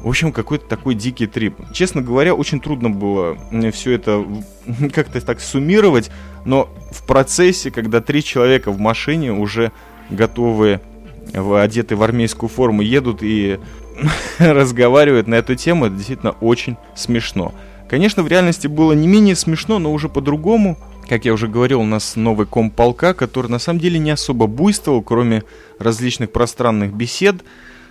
В 0.04 0.08
общем, 0.08 0.32
какой-то 0.32 0.66
такой 0.66 0.94
дикий 0.94 1.26
трип. 1.26 1.56
Честно 1.72 2.02
говоря, 2.02 2.34
очень 2.34 2.60
трудно 2.60 2.90
было 2.90 3.38
все 3.72 3.92
это 3.92 4.22
как-то 4.94 5.18
так 5.22 5.40
суммировать, 5.40 6.10
но 6.44 6.68
в 6.92 7.06
процессе, 7.06 7.70
когда 7.70 8.02
три 8.02 8.22
человека 8.22 8.70
в 8.70 8.78
машине 8.78 9.32
уже 9.32 9.72
готовы, 10.10 10.82
одеты 11.32 11.96
в 11.96 12.02
армейскую 12.02 12.50
форму, 12.50 12.82
едут 12.82 13.22
и 13.22 13.58
разговаривают 14.38 15.26
на 15.26 15.36
эту 15.36 15.54
тему, 15.54 15.86
это 15.86 15.94
действительно 15.94 16.32
очень 16.32 16.76
смешно. 16.94 17.54
Конечно, 17.88 18.22
в 18.22 18.28
реальности 18.28 18.66
было 18.66 18.92
не 18.92 19.08
менее 19.08 19.36
смешно, 19.36 19.78
но 19.78 19.90
уже 19.90 20.10
по-другому. 20.10 20.76
Как 21.08 21.24
я 21.24 21.32
уже 21.32 21.48
говорил, 21.48 21.80
у 21.80 21.86
нас 21.86 22.14
новый 22.14 22.46
комп 22.46 22.74
полка, 22.74 23.14
который 23.14 23.50
на 23.50 23.58
самом 23.58 23.80
деле 23.80 23.98
не 23.98 24.10
особо 24.10 24.48
буйствовал, 24.48 25.00
кроме 25.00 25.44
различных 25.78 26.30
пространных 26.30 26.92
бесед 26.92 27.36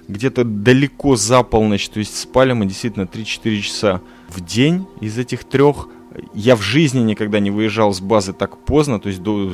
где-то 0.07 0.43
далеко 0.43 1.15
за 1.15 1.43
полночь, 1.43 1.89
то 1.89 2.00
есть 2.00 2.17
спали 2.17 2.53
мы 2.53 2.65
действительно 2.65 3.03
3-4 3.03 3.62
часа 3.62 4.01
в 4.27 4.43
день 4.43 4.86
из 5.01 5.17
этих 5.17 5.43
трех. 5.43 5.88
Я 6.33 6.55
в 6.55 6.62
жизни 6.62 7.00
никогда 7.00 7.39
не 7.39 7.51
выезжал 7.51 7.93
с 7.93 8.00
базы 8.00 8.33
так 8.33 8.57
поздно, 8.65 9.00
то 9.00 9.10
есть 9.10 9.22
до, 9.22 9.51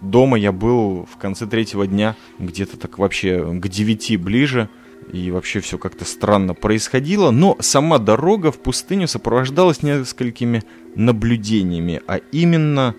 дома 0.00 0.38
я 0.38 0.52
был 0.52 1.06
в 1.10 1.16
конце 1.16 1.46
третьего 1.46 1.86
дня, 1.86 2.16
где-то 2.38 2.76
так 2.76 2.98
вообще 2.98 3.44
к 3.52 3.68
девяти 3.68 4.16
ближе, 4.16 4.68
и 5.12 5.30
вообще 5.30 5.60
все 5.60 5.78
как-то 5.78 6.04
странно 6.04 6.54
происходило, 6.54 7.30
но 7.30 7.56
сама 7.60 7.98
дорога 7.98 8.52
в 8.52 8.58
пустыню 8.58 9.08
сопровождалась 9.08 9.82
несколькими 9.82 10.62
наблюдениями, 10.94 12.00
а 12.06 12.16
именно, 12.32 12.94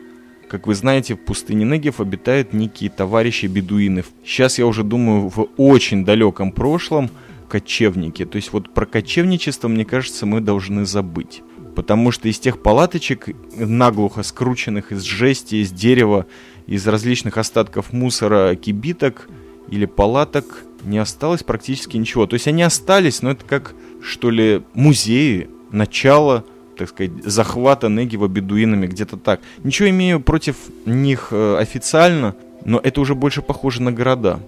как 0.51 0.67
вы 0.67 0.75
знаете, 0.75 1.15
в 1.15 1.19
пустыне 1.19 1.63
Негев 1.63 2.01
обитают 2.01 2.51
некие 2.51 2.89
товарищи 2.89 3.45
бедуины. 3.45 4.03
Сейчас 4.25 4.59
я 4.59 4.67
уже 4.67 4.83
думаю 4.83 5.29
в 5.29 5.47
очень 5.55 6.03
далеком 6.03 6.51
прошлом 6.51 7.09
кочевники. 7.47 8.25
То 8.25 8.35
есть 8.35 8.51
вот 8.51 8.73
про 8.73 8.85
кочевничество, 8.85 9.69
мне 9.69 9.85
кажется, 9.85 10.25
мы 10.25 10.41
должны 10.41 10.85
забыть. 10.85 11.41
Потому 11.73 12.11
что 12.11 12.27
из 12.27 12.37
тех 12.37 12.61
палаточек, 12.61 13.29
наглухо 13.55 14.23
скрученных 14.23 14.91
из 14.91 15.03
жести, 15.03 15.55
из 15.55 15.71
дерева, 15.71 16.25
из 16.67 16.85
различных 16.85 17.37
остатков 17.37 17.93
мусора, 17.93 18.53
кибиток 18.55 19.29
или 19.69 19.85
палаток, 19.85 20.65
не 20.83 20.97
осталось 20.97 21.43
практически 21.43 21.95
ничего. 21.95 22.27
То 22.27 22.33
есть 22.33 22.49
они 22.49 22.63
остались, 22.63 23.21
но 23.21 23.31
это 23.31 23.45
как, 23.45 23.73
что 24.03 24.29
ли, 24.29 24.63
музеи, 24.73 25.49
начало, 25.71 26.43
так 26.81 26.89
сказать, 26.89 27.11
захвата 27.23 27.89
Негива 27.89 28.27
бедуинами, 28.27 28.87
где-то 28.87 29.17
так. 29.17 29.39
Ничего 29.63 29.89
имею 29.89 30.19
против 30.19 30.55
них 30.85 31.27
э, 31.31 31.57
официально, 31.57 32.35
но 32.65 32.79
это 32.83 33.01
уже 33.01 33.13
больше 33.13 33.41
похоже 33.41 33.83
на 33.83 33.91
города. 33.91 34.39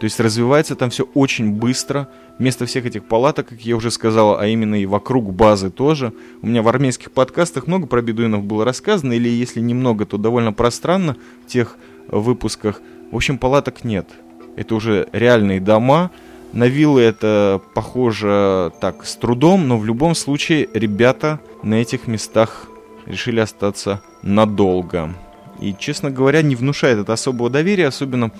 То 0.00 0.04
есть 0.04 0.18
развивается 0.18 0.74
там 0.74 0.88
все 0.88 1.04
очень 1.14 1.52
быстро. 1.52 2.08
Вместо 2.38 2.64
всех 2.64 2.86
этих 2.86 3.04
палаток, 3.04 3.48
как 3.48 3.60
я 3.60 3.76
уже 3.76 3.90
сказал, 3.90 4.38
а 4.38 4.46
именно 4.46 4.80
и 4.80 4.86
вокруг 4.86 5.32
базы 5.32 5.70
тоже. 5.70 6.12
У 6.40 6.46
меня 6.46 6.62
в 6.62 6.68
армейских 6.68 7.12
подкастах 7.12 7.66
много 7.66 7.86
про 7.86 8.00
бедуинов 8.00 8.42
было 8.42 8.64
рассказано, 8.64 9.12
или 9.12 9.28
если 9.28 9.60
немного, 9.60 10.06
то 10.06 10.16
довольно 10.16 10.52
пространно 10.52 11.16
в 11.44 11.48
тех 11.48 11.76
выпусках. 12.08 12.80
В 13.10 13.16
общем, 13.16 13.36
палаток 13.36 13.84
нет. 13.84 14.08
Это 14.56 14.74
уже 14.74 15.08
реальные 15.12 15.60
дома. 15.60 16.10
На 16.52 16.64
виллы 16.64 17.00
это 17.00 17.62
похоже 17.72 18.72
так 18.80 19.06
с 19.06 19.16
трудом, 19.16 19.68
но 19.68 19.78
в 19.78 19.86
любом 19.86 20.14
случае 20.14 20.68
ребята 20.74 21.40
на 21.62 21.76
этих 21.76 22.06
местах 22.06 22.66
решили 23.06 23.40
остаться 23.40 24.02
надолго. 24.22 25.14
И, 25.60 25.74
честно 25.78 26.10
говоря, 26.10 26.42
не 26.42 26.54
внушает 26.54 26.98
это 26.98 27.14
особого 27.14 27.48
доверия, 27.48 27.86
особенно 27.86 28.32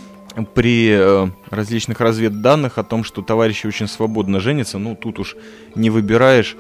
при 0.55 0.91
э, 0.91 1.29
различных 1.51 2.01
разведданных 2.01 2.79
о 2.79 2.85
том, 2.85 3.05
что 3.05 3.23
товарищи 3.23 3.67
очень 3.67 3.89
свободно 3.89 4.41
женятся. 4.41 4.79
Ну, 4.79 4.95
тут 4.95 5.19
уж 5.19 5.37
не 5.75 5.89
выбираешь 5.89 6.57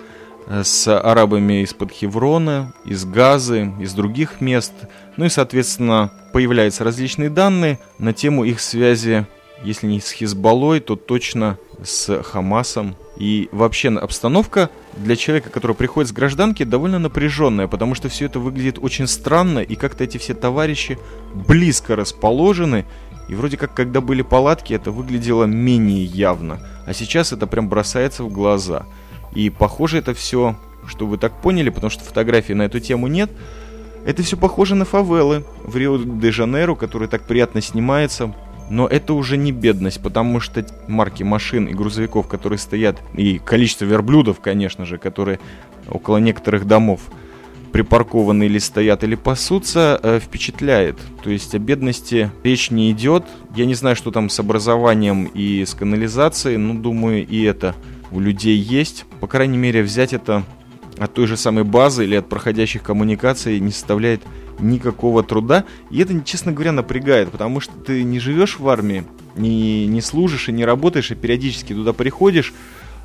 э, 0.46 0.62
с 0.64 0.88
арабами 0.88 1.62
из-под 1.62 1.90
Хеврона, 1.92 2.72
из 2.84 3.04
Газы, 3.04 3.72
из 3.80 3.92
других 3.92 4.40
мест. 4.40 4.72
Ну 5.16 5.26
и, 5.26 5.28
соответственно, 5.28 6.12
появляются 6.32 6.84
различные 6.84 7.28
данные 7.28 7.78
на 7.98 8.12
тему 8.12 8.44
их 8.44 8.60
связи 8.60 9.26
если 9.64 9.86
не 9.86 10.00
с 10.00 10.10
Хизбаллой, 10.10 10.80
то 10.80 10.96
точно 10.96 11.58
с 11.82 12.22
Хамасом. 12.22 12.96
И 13.16 13.48
вообще 13.52 13.88
обстановка 13.90 14.70
для 14.96 15.16
человека, 15.16 15.50
который 15.50 15.76
приходит 15.76 16.10
с 16.10 16.12
гражданки, 16.12 16.64
довольно 16.64 16.98
напряженная, 16.98 17.68
потому 17.68 17.94
что 17.94 18.08
все 18.08 18.26
это 18.26 18.40
выглядит 18.40 18.78
очень 18.80 19.06
странно, 19.06 19.60
и 19.60 19.74
как-то 19.74 20.04
эти 20.04 20.18
все 20.18 20.34
товарищи 20.34 20.98
близко 21.34 21.94
расположены, 21.94 22.86
и 23.28 23.34
вроде 23.34 23.56
как, 23.56 23.74
когда 23.74 24.00
были 24.00 24.22
палатки, 24.22 24.74
это 24.74 24.90
выглядело 24.90 25.44
менее 25.44 26.04
явно. 26.04 26.60
А 26.86 26.92
сейчас 26.92 27.32
это 27.32 27.46
прям 27.46 27.68
бросается 27.68 28.24
в 28.24 28.32
глаза. 28.32 28.86
И 29.34 29.48
похоже 29.50 29.98
это 29.98 30.14
все, 30.14 30.56
что 30.86 31.06
вы 31.06 31.18
так 31.18 31.40
поняли, 31.40 31.70
потому 31.70 31.90
что 31.90 32.04
фотографий 32.04 32.54
на 32.54 32.62
эту 32.62 32.80
тему 32.80 33.06
нет, 33.06 33.30
это 34.04 34.22
все 34.22 34.36
похоже 34.36 34.74
на 34.74 34.84
фавелы 34.84 35.44
в 35.62 35.76
Рио-де-Жанейро, 35.76 36.74
которые 36.74 37.08
так 37.08 37.22
приятно 37.22 37.60
снимается, 37.60 38.34
но 38.72 38.86
это 38.86 39.12
уже 39.12 39.36
не 39.36 39.52
бедность, 39.52 40.00
потому 40.00 40.40
что 40.40 40.64
марки 40.88 41.22
машин 41.22 41.66
и 41.66 41.74
грузовиков, 41.74 42.26
которые 42.26 42.58
стоят, 42.58 43.02
и 43.14 43.38
количество 43.38 43.84
верблюдов, 43.84 44.40
конечно 44.40 44.86
же, 44.86 44.96
которые 44.96 45.40
около 45.90 46.16
некоторых 46.16 46.66
домов 46.66 47.02
припаркованы 47.70 48.44
или 48.44 48.58
стоят, 48.58 49.04
или 49.04 49.14
пасутся, 49.14 50.00
э, 50.02 50.20
впечатляет. 50.20 50.96
То 51.22 51.28
есть 51.28 51.54
о 51.54 51.58
бедности 51.58 52.32
речь 52.44 52.70
не 52.70 52.90
идет. 52.92 53.24
Я 53.54 53.66
не 53.66 53.74
знаю, 53.74 53.94
что 53.94 54.10
там 54.10 54.30
с 54.30 54.40
образованием 54.40 55.26
и 55.26 55.66
с 55.66 55.74
канализацией, 55.74 56.56
но 56.56 56.72
думаю, 56.72 57.26
и 57.26 57.42
это 57.42 57.74
у 58.10 58.20
людей 58.20 58.56
есть. 58.56 59.04
По 59.20 59.26
крайней 59.26 59.58
мере, 59.58 59.82
взять 59.82 60.14
это 60.14 60.44
от 60.96 61.12
той 61.12 61.26
же 61.26 61.36
самой 61.36 61.64
базы 61.64 62.04
или 62.04 62.14
от 62.14 62.26
проходящих 62.26 62.82
коммуникаций 62.82 63.60
не 63.60 63.70
составляет 63.70 64.22
никакого 64.62 65.22
труда. 65.22 65.64
И 65.90 66.00
это, 66.00 66.18
честно 66.22 66.52
говоря, 66.52 66.72
напрягает, 66.72 67.30
потому 67.30 67.60
что 67.60 67.74
ты 67.74 68.02
не 68.02 68.18
живешь 68.18 68.58
в 68.58 68.68
армии, 68.68 69.04
не, 69.36 69.86
не 69.86 70.00
служишь 70.00 70.48
и 70.48 70.52
не 70.52 70.64
работаешь, 70.64 71.10
и 71.10 71.14
периодически 71.14 71.74
туда 71.74 71.92
приходишь. 71.92 72.54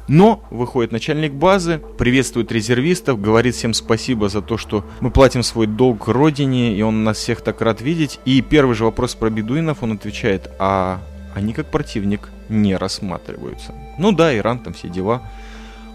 Но 0.07 0.41
выходит 0.51 0.93
начальник 0.93 1.33
базы, 1.33 1.81
приветствует 1.97 2.49
резервистов, 2.51 3.19
говорит 3.19 3.55
всем 3.55 3.73
спасибо 3.73 4.29
за 4.29 4.41
то, 4.41 4.57
что 4.57 4.85
мы 5.01 5.11
платим 5.11 5.43
свой 5.43 5.67
долг 5.67 6.07
родине, 6.07 6.77
и 6.77 6.81
он 6.81 7.03
нас 7.03 7.17
всех 7.17 7.41
так 7.41 7.61
рад 7.61 7.81
видеть. 7.81 8.19
И 8.23 8.41
первый 8.41 8.73
же 8.73 8.85
вопрос 8.85 9.15
про 9.15 9.29
бедуинов 9.29 9.83
он 9.83 9.93
отвечает, 9.93 10.49
а 10.59 11.01
они 11.35 11.51
как 11.53 11.69
противник 11.69 12.29
не 12.47 12.77
рассматриваются. 12.77 13.73
Ну 13.97 14.13
да, 14.13 14.35
Иран, 14.35 14.59
там 14.59 14.73
все 14.73 14.87
дела. 14.87 15.23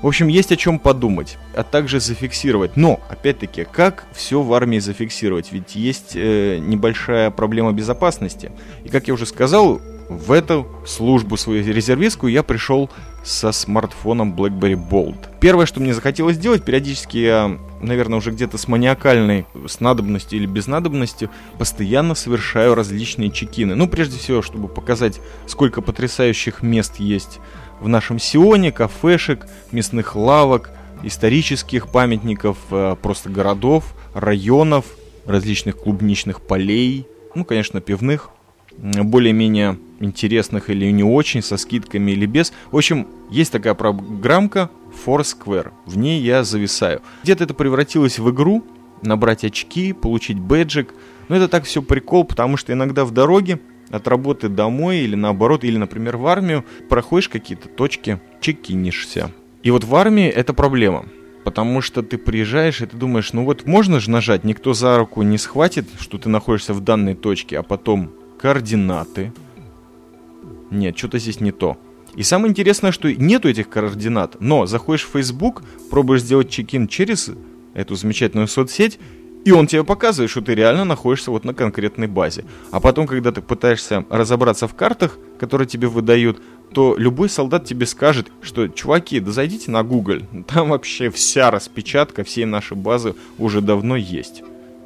В 0.03 0.07
общем, 0.09 0.27
есть 0.27 0.51
о 0.51 0.57
чем 0.57 0.81
подумать, 0.81 1.39
а 1.55 1.63
также 1.63 2.01
зафиксировать. 2.01 2.77
Но, 2.77 3.01
опять-таки, 3.09 3.65
как 3.65 4.05
все 4.13 4.43
в 4.43 4.53
армии 4.53 4.81
зафиксировать? 4.81 5.53
Ведь 5.53 5.77
есть 5.77 6.17
э, 6.17 6.59
небольшая 6.59 7.31
проблема 7.31 7.73
безопасности. 7.73 8.51
И, 8.83 8.89
как 8.89 9.07
я 9.07 9.15
уже 9.15 9.27
сказал, 9.27 9.81
в 10.09 10.33
эту 10.33 10.67
службу 10.85 11.37
свою 11.37 11.65
резервистскую 11.65 12.33
я 12.33 12.43
пришел 12.43 12.91
со 13.23 13.53
смартфоном 13.53 14.35
BlackBerry 14.35 14.75
Bold. 14.75 15.17
Первое, 15.41 15.67
что 15.67 15.81
мне 15.81 15.95
захотелось 15.95 16.37
сделать, 16.37 16.65
периодически 16.65 17.19
я, 17.19 17.59
наверное, 17.81 18.19
уже 18.19 18.31
где-то 18.31 18.59
с 18.59 18.69
маниакальной, 18.69 19.47
с 19.67 19.81
надобностью 19.81 20.39
или 20.39 20.47
без 20.47 20.67
надобности, 20.67 21.31
постоянно 21.59 22.15
совершаю 22.15 22.75
различные 22.75 23.31
чекины. 23.31 23.75
Ну, 23.75 23.89
прежде 23.89 24.19
всего, 24.19 24.43
чтобы 24.43 24.69
показать, 24.69 25.21
сколько 25.47 25.83
потрясающих 25.83 26.63
мест 26.63 26.97
есть 26.97 27.39
в 27.81 27.89
нашем 27.89 28.19
Сионе 28.19 28.73
кафешек, 28.73 29.47
мясных 29.73 30.15
лавок, 30.17 30.71
исторических 31.03 31.89
памятников, 31.89 32.57
э, 32.71 32.97
просто 33.01 33.29
городов, 33.29 33.95
районов, 34.15 34.85
различных 35.27 35.79
клубничных 35.79 36.41
полей, 36.41 37.07
ну, 37.35 37.45
конечно, 37.45 37.81
пивных, 37.81 38.31
более-менее 38.79 39.79
интересных 40.01 40.71
или 40.71 40.91
не 40.91 41.05
очень, 41.05 41.43
со 41.43 41.57
скидками 41.57 42.11
или 42.13 42.27
без. 42.27 42.53
В 42.71 42.77
общем, 42.77 43.07
есть 43.31 43.53
такая 43.53 43.75
программка 43.75 44.71
Foursquare. 45.07 45.73
В 45.87 45.97
ней 45.97 46.21
я 46.21 46.45
зависаю. 46.45 47.01
Где-то 47.23 47.45
это 47.45 47.55
превратилось 47.55 48.19
в 48.19 48.31
игру, 48.31 48.65
набрать 49.03 49.45
очки, 49.45 49.93
получить 49.93 50.39
бэджик. 50.39 50.95
Но 51.29 51.37
это 51.37 51.49
так 51.49 51.65
все 51.65 51.83
прикол, 51.83 52.25
потому 52.25 52.57
что 52.57 52.73
иногда 52.73 53.05
в 53.05 53.11
дороге 53.11 53.61
от 53.91 54.09
работы 54.09 54.49
домой 54.49 54.99
или 54.99 55.15
наоборот, 55.15 55.65
или, 55.65 55.77
например, 55.77 56.17
в 56.17 56.27
армию, 56.27 56.65
проходишь 56.89 57.29
какие-то 57.29 57.69
точки, 57.69 58.21
чекинишься. 58.41 59.31
И 59.63 59.71
вот 59.71 59.85
в 59.85 59.95
армии 59.95 60.29
это 60.29 60.55
проблема. 60.55 61.07
Потому 61.45 61.81
что 61.81 62.03
ты 62.03 62.19
приезжаешь 62.19 62.81
и 62.81 62.87
ты 62.87 62.97
думаешь, 62.97 63.33
ну 63.33 63.45
вот 63.45 63.67
можно 63.67 63.99
же 63.99 64.11
нажать, 64.11 64.45
никто 64.45 64.75
за 64.75 64.97
руку 64.97 65.23
не 65.23 65.39
схватит, 65.39 65.87
что 65.99 66.17
ты 66.17 66.29
находишься 66.29 66.73
в 66.73 66.81
данной 66.81 67.15
точке, 67.15 67.59
а 67.59 67.63
потом 67.65 68.13
координаты. 68.43 69.33
Нет, 70.73 70.99
что-то 70.99 71.19
здесь 71.21 71.41
не 71.41 71.53
то. 71.53 71.79
И 72.17 72.25
самое 72.25 72.51
интересное, 72.51 72.91
что 72.91 73.11
нету 73.15 73.49
этих 73.49 73.69
координат, 73.69 74.37
но 74.41 74.67
заходишь 74.67 75.07
в 75.07 75.13
Facebook, 75.13 75.63
пробуешь 75.91 76.23
сделать 76.23 76.51
чекин 76.51 76.89
через 76.89 77.31
эту 77.75 77.95
замечательную 77.95 78.49
соцсеть, 78.49 78.99
и 79.45 79.53
он 79.53 79.69
тебе 79.69 79.85
показывает, 79.85 80.31
что 80.31 80.41
ты 80.41 80.55
реально 80.55 80.85
находишься 80.85 81.31
вот 81.31 81.45
на 81.45 81.55
конкретной 81.55 82.09
базе. 82.09 82.45
А 82.73 82.81
потом, 82.81 83.07
когда 83.07 83.31
ты 83.31 83.41
пытаешься 83.43 84.05
разобраться 84.11 84.67
в 84.67 84.75
картах, 84.75 85.19
которые 85.39 85.69
тебе 85.69 85.87
выдают, 85.87 86.43
то 86.73 86.97
любой 86.97 87.29
солдат 87.29 87.65
тебе 87.65 87.87
скажет, 87.87 88.29
что, 88.41 88.67
чуваки, 88.67 89.21
да 89.21 89.31
зайдите 89.31 89.71
на 89.71 89.85
Google, 89.85 90.21
там 90.49 90.71
вообще 90.71 91.11
вся 91.11 91.51
распечатка 91.51 92.25
всей 92.25 92.45
нашей 92.45 92.77
базы 92.77 93.15
уже 93.39 93.61
давно 93.61 93.97
есть. 93.97 94.43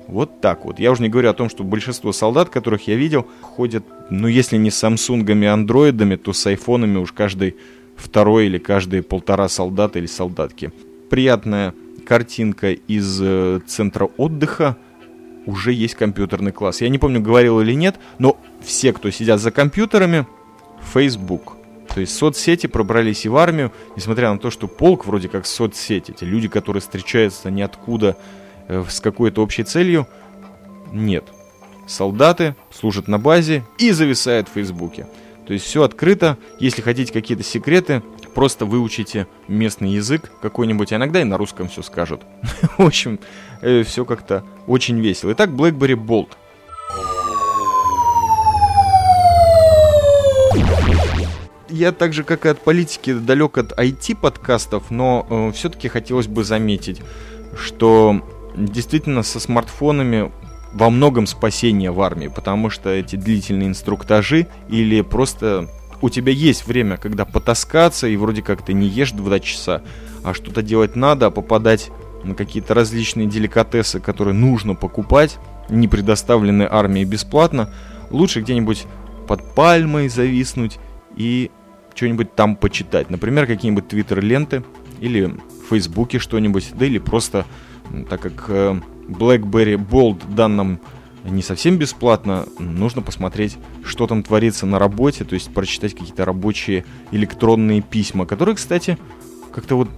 Вот 0.09 0.41
так 0.41 0.65
вот. 0.65 0.79
Я 0.79 0.93
уже 0.93 1.03
не 1.03 1.09
говорю 1.09 1.31
о 1.31 1.35
том, 1.35 1.51
что 1.51 1.65
большинство 1.65 2.13
солдат, 2.13 2.49
которых 2.49 2.87
я 2.87 2.95
видел, 2.95 3.27
ходят, 3.41 3.85
ну, 4.11 4.29
если 4.29 4.57
не 4.57 4.71
с 4.71 4.77
самсунгами, 4.77 5.49
андроидами, 5.49 6.17
то 6.17 6.33
с 6.33 6.47
айфонами 6.47 6.99
уж 6.99 7.13
каждый 7.13 7.57
второй 7.97 8.47
или 8.47 8.59
каждые 8.59 9.03
полтора 9.03 9.49
солдата 9.49 9.99
или 9.99 10.07
солдатки. 10.07 10.73
Приятная 11.11 11.75
картинка 12.07 12.73
из 12.73 13.21
э, 13.21 13.61
центра 13.67 14.09
отдыха, 14.17 14.77
уже 15.45 15.73
есть 15.73 15.95
компьютерный 15.95 16.53
класс. 16.53 16.81
Я 16.81 16.89
не 16.89 16.99
помню, 16.99 17.21
говорил 17.21 17.61
или 17.61 17.73
нет, 17.73 17.97
но 18.19 18.37
все, 18.63 18.93
кто 18.93 19.11
сидят 19.11 19.41
за 19.41 19.51
компьютерами, 19.51 20.27
Facebook. 20.93 21.57
То 21.93 22.01
есть 22.01 22.17
соцсети 22.17 22.67
пробрались 22.67 23.25
и 23.25 23.29
в 23.29 23.37
армию, 23.37 23.73
несмотря 23.97 24.33
на 24.33 24.39
то, 24.39 24.51
что 24.51 24.69
полк 24.69 25.07
вроде 25.07 25.29
как 25.29 25.47
соцсети. 25.47 26.11
Эти 26.11 26.25
люди, 26.25 26.49
которые 26.49 26.81
встречаются 26.81 27.51
ниоткуда 27.51 28.17
э, 28.19 28.46
с 28.69 29.01
какой-то 29.01 29.43
общей 29.43 29.65
целью, 29.65 30.07
нет. 30.93 31.25
солдаты 31.87 32.57
служат 32.71 33.09
на 33.09 33.19
базе 33.19 33.65
и 33.79 33.93
зависают 33.93 34.49
в 34.49 34.53
Фейсбуке. 34.53 35.07
То 35.47 35.53
есть 35.53 35.65
все 35.65 35.85
открыто. 35.85 36.37
Если 36.59 36.83
хотите 36.83 37.13
какие-то 37.13 37.45
секреты, 37.45 38.03
просто 38.35 38.67
выучите 38.67 39.29
местный 39.47 39.91
язык 39.91 40.31
какой-нибудь, 40.43 40.93
а 40.93 40.97
иногда 40.97 41.21
и 41.21 41.25
на 41.25 41.39
русском 41.39 41.69
все 41.69 41.83
скажут. 41.83 42.23
В 42.79 42.85
общем, 42.85 43.21
э, 43.63 43.85
все 43.85 44.05
как-то 44.05 44.45
очень 44.67 45.01
весело. 45.01 45.33
Итак, 45.33 45.51
BlackBerry 45.51 45.95
Bold. 45.95 46.29
Я 51.69 51.93
так 51.93 52.13
же, 52.13 52.25
как 52.25 52.47
и 52.47 52.49
от 52.49 52.61
политики, 52.61 53.13
далек 53.13 53.59
от 53.59 53.73
IT-подкастов, 53.73 54.91
но 54.91 55.27
э, 55.29 55.53
все-таки 55.53 55.89
хотелось 55.89 56.27
бы 56.27 56.43
заметить, 56.43 57.03
что 57.57 58.23
действительно 58.57 59.23
со 59.23 59.41
смартфонами 59.41 60.33
во 60.73 60.91
многом 60.91 61.27
спасение 61.27 61.91
в 61.91 62.01
армии, 62.01 62.29
потому 62.29 62.71
что 62.71 62.91
эти 62.91 63.17
длительные 63.17 63.69
инструктажи 63.69 64.47
или 64.69 65.01
просто 65.01 65.69
у 66.03 66.11
тебя 66.11 66.33
есть 66.33 66.67
время, 66.67 66.97
когда 66.97 67.25
потаскаться, 67.25 68.07
и 68.07 68.17
вроде 68.17 68.43
как 68.43 68.63
ты 68.63 68.73
не 68.73 68.87
ешь 68.87 69.13
2 69.13 69.41
часа, 69.41 69.83
а 70.25 70.35
что-то 70.35 70.63
делать 70.63 70.97
надо, 70.97 71.27
а 71.27 71.31
попадать 71.31 71.91
на 72.25 72.35
какие-то 72.35 72.75
различные 72.75 73.27
деликатесы, 73.27 74.01
которые 74.01 74.35
нужно 74.35 74.75
покупать, 74.75 75.39
не 75.69 75.89
предоставлены 75.89 76.67
армии 76.71 77.05
бесплатно, 77.05 77.71
лучше 78.11 78.41
где-нибудь 78.41 78.85
под 79.27 79.55
пальмой 79.55 80.09
зависнуть 80.09 80.79
и 81.17 81.51
что-нибудь 81.95 82.35
там 82.35 82.57
почитать. 82.57 83.11
Например, 83.11 83.47
какие-нибудь 83.47 83.89
твиттер-ленты 83.89 84.65
или 85.01 85.25
в 85.25 85.71
фейсбуке 85.71 86.19
что-нибудь, 86.19 86.71
да 86.75 86.87
или 86.87 86.99
просто, 86.99 87.47
так 88.09 88.21
как 88.21 88.47
э, 88.49 88.81
BlackBerry 89.09 89.77
Bold 89.77 90.35
дан 90.35 90.57
нам 90.57 90.81
не 91.25 91.43
совсем 91.43 91.77
бесплатно, 91.77 92.47
нужно 92.59 93.03
посмотреть, 93.03 93.59
что 93.85 94.07
там 94.07 94.23
творится 94.23 94.65
на 94.67 94.79
работе, 94.79 95.25
то 95.25 95.35
есть 95.35 95.53
прочитать 95.53 95.95
какие-то 95.95 96.25
рабочие 96.25 96.85
электронные 97.11 97.83
письма, 97.83 98.27
которые, 98.27 98.55
кстати, 98.55 98.97
как-то 99.53 99.77
вот 99.77 99.89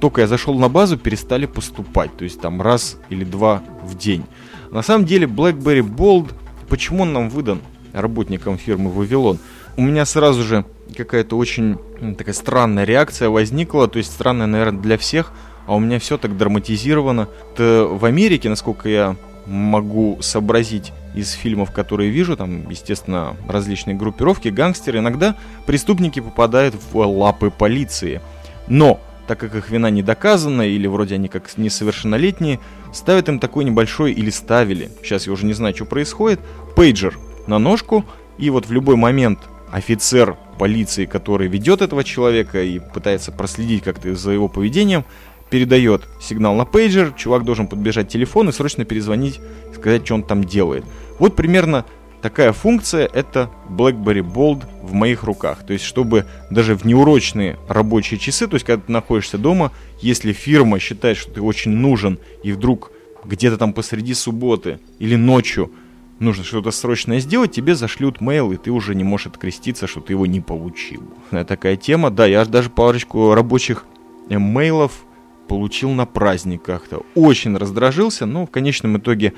только 0.00 0.22
я 0.22 0.26
зашел 0.26 0.58
на 0.58 0.68
базу, 0.70 0.96
перестали 0.96 1.44
поступать, 1.44 2.16
то 2.16 2.24
есть 2.24 2.40
там 2.40 2.62
раз 2.62 2.98
или 3.10 3.24
два 3.24 3.62
в 3.82 3.96
день. 3.96 4.24
На 4.70 4.82
самом 4.82 5.04
деле 5.04 5.26
BlackBerry 5.26 5.82
Bold, 5.82 6.32
почему 6.68 7.02
он 7.02 7.12
нам 7.12 7.28
выдан 7.28 7.60
работникам 7.92 8.56
фирмы 8.56 8.90
Вавилон? 8.90 9.38
У 9.76 9.82
меня 9.82 10.06
сразу 10.06 10.42
же 10.42 10.64
какая-то 10.96 11.36
очень 11.36 11.76
такая 12.16 12.34
странная 12.34 12.84
реакция 12.84 13.28
возникла, 13.28 13.88
то 13.88 13.98
есть 13.98 14.10
странная, 14.12 14.46
наверное, 14.46 14.80
для 14.80 14.96
всех– 14.96 15.32
а 15.66 15.74
у 15.74 15.78
меня 15.78 15.98
все 15.98 16.18
так 16.18 16.36
драматизировано. 16.36 17.28
То 17.56 17.88
в 17.92 18.04
Америке, 18.04 18.48
насколько 18.48 18.88
я 18.88 19.16
могу 19.46 20.18
сообразить 20.20 20.92
из 21.14 21.32
фильмов, 21.32 21.72
которые 21.72 22.10
вижу, 22.10 22.36
там, 22.36 22.68
естественно, 22.70 23.36
различные 23.48 23.96
группировки, 23.96 24.48
гангстеры, 24.48 25.00
иногда 25.00 25.36
преступники 25.66 26.20
попадают 26.20 26.74
в 26.74 26.96
лапы 26.98 27.50
полиции. 27.50 28.20
Но, 28.68 29.00
так 29.26 29.38
как 29.40 29.54
их 29.54 29.70
вина 29.70 29.90
не 29.90 30.02
доказана, 30.02 30.62
или 30.62 30.86
вроде 30.86 31.16
они 31.16 31.28
как 31.28 31.56
несовершеннолетние, 31.56 32.60
ставят 32.92 33.28
им 33.28 33.38
такой 33.38 33.64
небольшой, 33.64 34.12
или 34.12 34.30
ставили, 34.30 34.90
сейчас 35.02 35.26
я 35.26 35.32
уже 35.32 35.46
не 35.46 35.52
знаю, 35.52 35.74
что 35.74 35.84
происходит, 35.84 36.40
пейджер 36.76 37.18
на 37.46 37.58
ножку, 37.58 38.04
и 38.38 38.50
вот 38.50 38.66
в 38.66 38.72
любой 38.72 38.96
момент 38.96 39.40
офицер 39.72 40.36
полиции, 40.58 41.06
который 41.06 41.48
ведет 41.48 41.80
этого 41.80 42.04
человека 42.04 42.62
и 42.62 42.78
пытается 42.78 43.32
проследить 43.32 43.82
как-то 43.82 44.14
за 44.14 44.32
его 44.32 44.48
поведением, 44.48 45.04
передает 45.50 46.08
сигнал 46.20 46.54
на 46.54 46.64
пейджер, 46.64 47.12
чувак 47.12 47.44
должен 47.44 47.66
подбежать 47.66 48.08
к 48.08 48.10
телефону 48.10 48.50
и 48.50 48.52
срочно 48.52 48.84
перезвонить, 48.84 49.40
сказать, 49.74 50.04
что 50.04 50.14
он 50.14 50.22
там 50.22 50.44
делает. 50.44 50.84
Вот 51.18 51.36
примерно 51.36 51.84
такая 52.22 52.52
функция 52.52 53.06
это 53.06 53.50
BlackBerry 53.68 54.22
Bold 54.22 54.64
в 54.82 54.92
моих 54.94 55.24
руках. 55.24 55.66
То 55.66 55.72
есть, 55.72 55.84
чтобы 55.84 56.26
даже 56.50 56.76
в 56.76 56.84
неурочные 56.84 57.58
рабочие 57.68 58.18
часы, 58.18 58.46
то 58.46 58.54
есть, 58.54 58.64
когда 58.64 58.82
ты 58.82 58.92
находишься 58.92 59.38
дома, 59.38 59.72
если 60.00 60.32
фирма 60.32 60.78
считает, 60.78 61.16
что 61.16 61.32
ты 61.32 61.42
очень 61.42 61.72
нужен, 61.72 62.18
и 62.42 62.52
вдруг 62.52 62.92
где-то 63.24 63.58
там 63.58 63.72
посреди 63.72 64.14
субботы 64.14 64.80
или 64.98 65.16
ночью 65.16 65.72
нужно 66.20 66.44
что-то 66.44 66.70
срочное 66.70 67.20
сделать, 67.20 67.52
тебе 67.52 67.74
зашлют 67.74 68.20
мейл, 68.20 68.52
и 68.52 68.56
ты 68.56 68.70
уже 68.70 68.94
не 68.94 69.04
можешь 69.04 69.26
откреститься, 69.26 69.86
что 69.86 70.00
ты 70.00 70.12
его 70.12 70.26
не 70.26 70.40
получил. 70.40 71.02
Такая 71.30 71.76
тема. 71.76 72.10
Да, 72.10 72.26
я 72.26 72.44
даже 72.44 72.70
парочку 72.70 73.34
рабочих 73.34 73.84
мейлов 74.28 75.04
получил 75.50 75.90
на 75.90 76.06
праздник 76.06 76.62
как-то. 76.62 77.02
Очень 77.16 77.56
раздражился, 77.56 78.24
но 78.24 78.46
в 78.46 78.52
конечном 78.52 78.98
итоге 78.98 79.32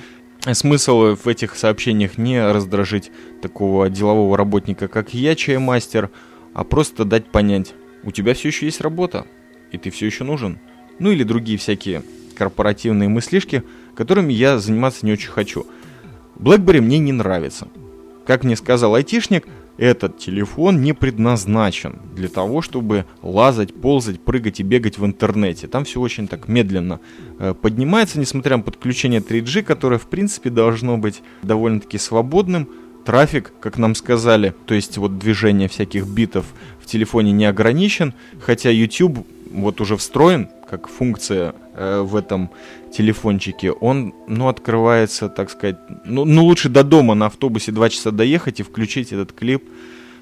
смысл 0.52 1.16
в 1.16 1.26
этих 1.26 1.56
сообщениях 1.56 2.18
не 2.18 2.38
раздражить 2.52 3.10
такого 3.40 3.88
делового 3.88 4.36
работника, 4.36 4.88
как 4.88 5.14
я, 5.14 5.34
чаймастер, 5.34 6.10
а 6.52 6.64
просто 6.64 7.06
дать 7.06 7.32
понять, 7.32 7.72
у 8.04 8.10
тебя 8.10 8.34
все 8.34 8.48
еще 8.48 8.66
есть 8.66 8.82
работа, 8.82 9.26
и 9.70 9.78
ты 9.78 9.88
все 9.88 10.04
еще 10.04 10.24
нужен. 10.24 10.58
Ну 10.98 11.10
или 11.10 11.24
другие 11.24 11.56
всякие 11.56 12.02
корпоративные 12.36 13.08
мыслишки, 13.08 13.62
которыми 13.94 14.34
я 14.34 14.58
заниматься 14.58 15.06
не 15.06 15.12
очень 15.12 15.30
хочу. 15.30 15.66
BlackBerry 16.36 16.82
мне 16.82 16.98
не 16.98 17.12
нравится. 17.12 17.68
Как 18.26 18.44
мне 18.44 18.56
сказал 18.56 18.96
айтишник, 18.96 19.46
этот 19.78 20.18
телефон 20.18 20.82
не 20.82 20.92
предназначен 20.92 22.00
для 22.14 22.28
того, 22.28 22.62
чтобы 22.62 23.06
лазать, 23.22 23.74
ползать, 23.74 24.20
прыгать 24.20 24.60
и 24.60 24.62
бегать 24.62 24.98
в 24.98 25.06
интернете. 25.06 25.66
Там 25.66 25.84
все 25.84 26.00
очень 26.00 26.28
так 26.28 26.48
медленно 26.48 27.00
э, 27.38 27.54
поднимается, 27.54 28.18
несмотря 28.18 28.56
на 28.56 28.62
подключение 28.62 29.20
3G, 29.20 29.62
которое 29.62 29.98
в 29.98 30.06
принципе 30.06 30.50
должно 30.50 30.98
быть 30.98 31.22
довольно-таки 31.42 31.98
свободным. 31.98 32.68
Трафик, 33.04 33.52
как 33.60 33.78
нам 33.78 33.96
сказали, 33.96 34.54
то 34.66 34.74
есть 34.74 34.96
вот 34.96 35.18
движение 35.18 35.68
всяких 35.68 36.06
битов 36.06 36.46
в 36.80 36.86
телефоне 36.86 37.32
не 37.32 37.46
ограничен, 37.46 38.14
хотя 38.40 38.70
YouTube 38.70 39.26
вот 39.50 39.80
уже 39.80 39.96
встроен 39.96 40.48
как 40.70 40.88
функция 40.88 41.54
э, 41.74 42.00
в 42.00 42.14
этом 42.16 42.50
телефончике, 42.92 43.72
он, 43.72 44.14
ну, 44.26 44.48
открывается, 44.48 45.28
так 45.28 45.50
сказать, 45.50 45.76
ну, 46.04 46.24
ну, 46.24 46.44
лучше 46.44 46.68
до 46.68 46.84
дома 46.84 47.14
на 47.14 47.26
автобусе 47.26 47.72
два 47.72 47.88
часа 47.88 48.10
доехать 48.10 48.60
и 48.60 48.62
включить 48.62 49.12
этот 49.12 49.32
клип, 49.32 49.64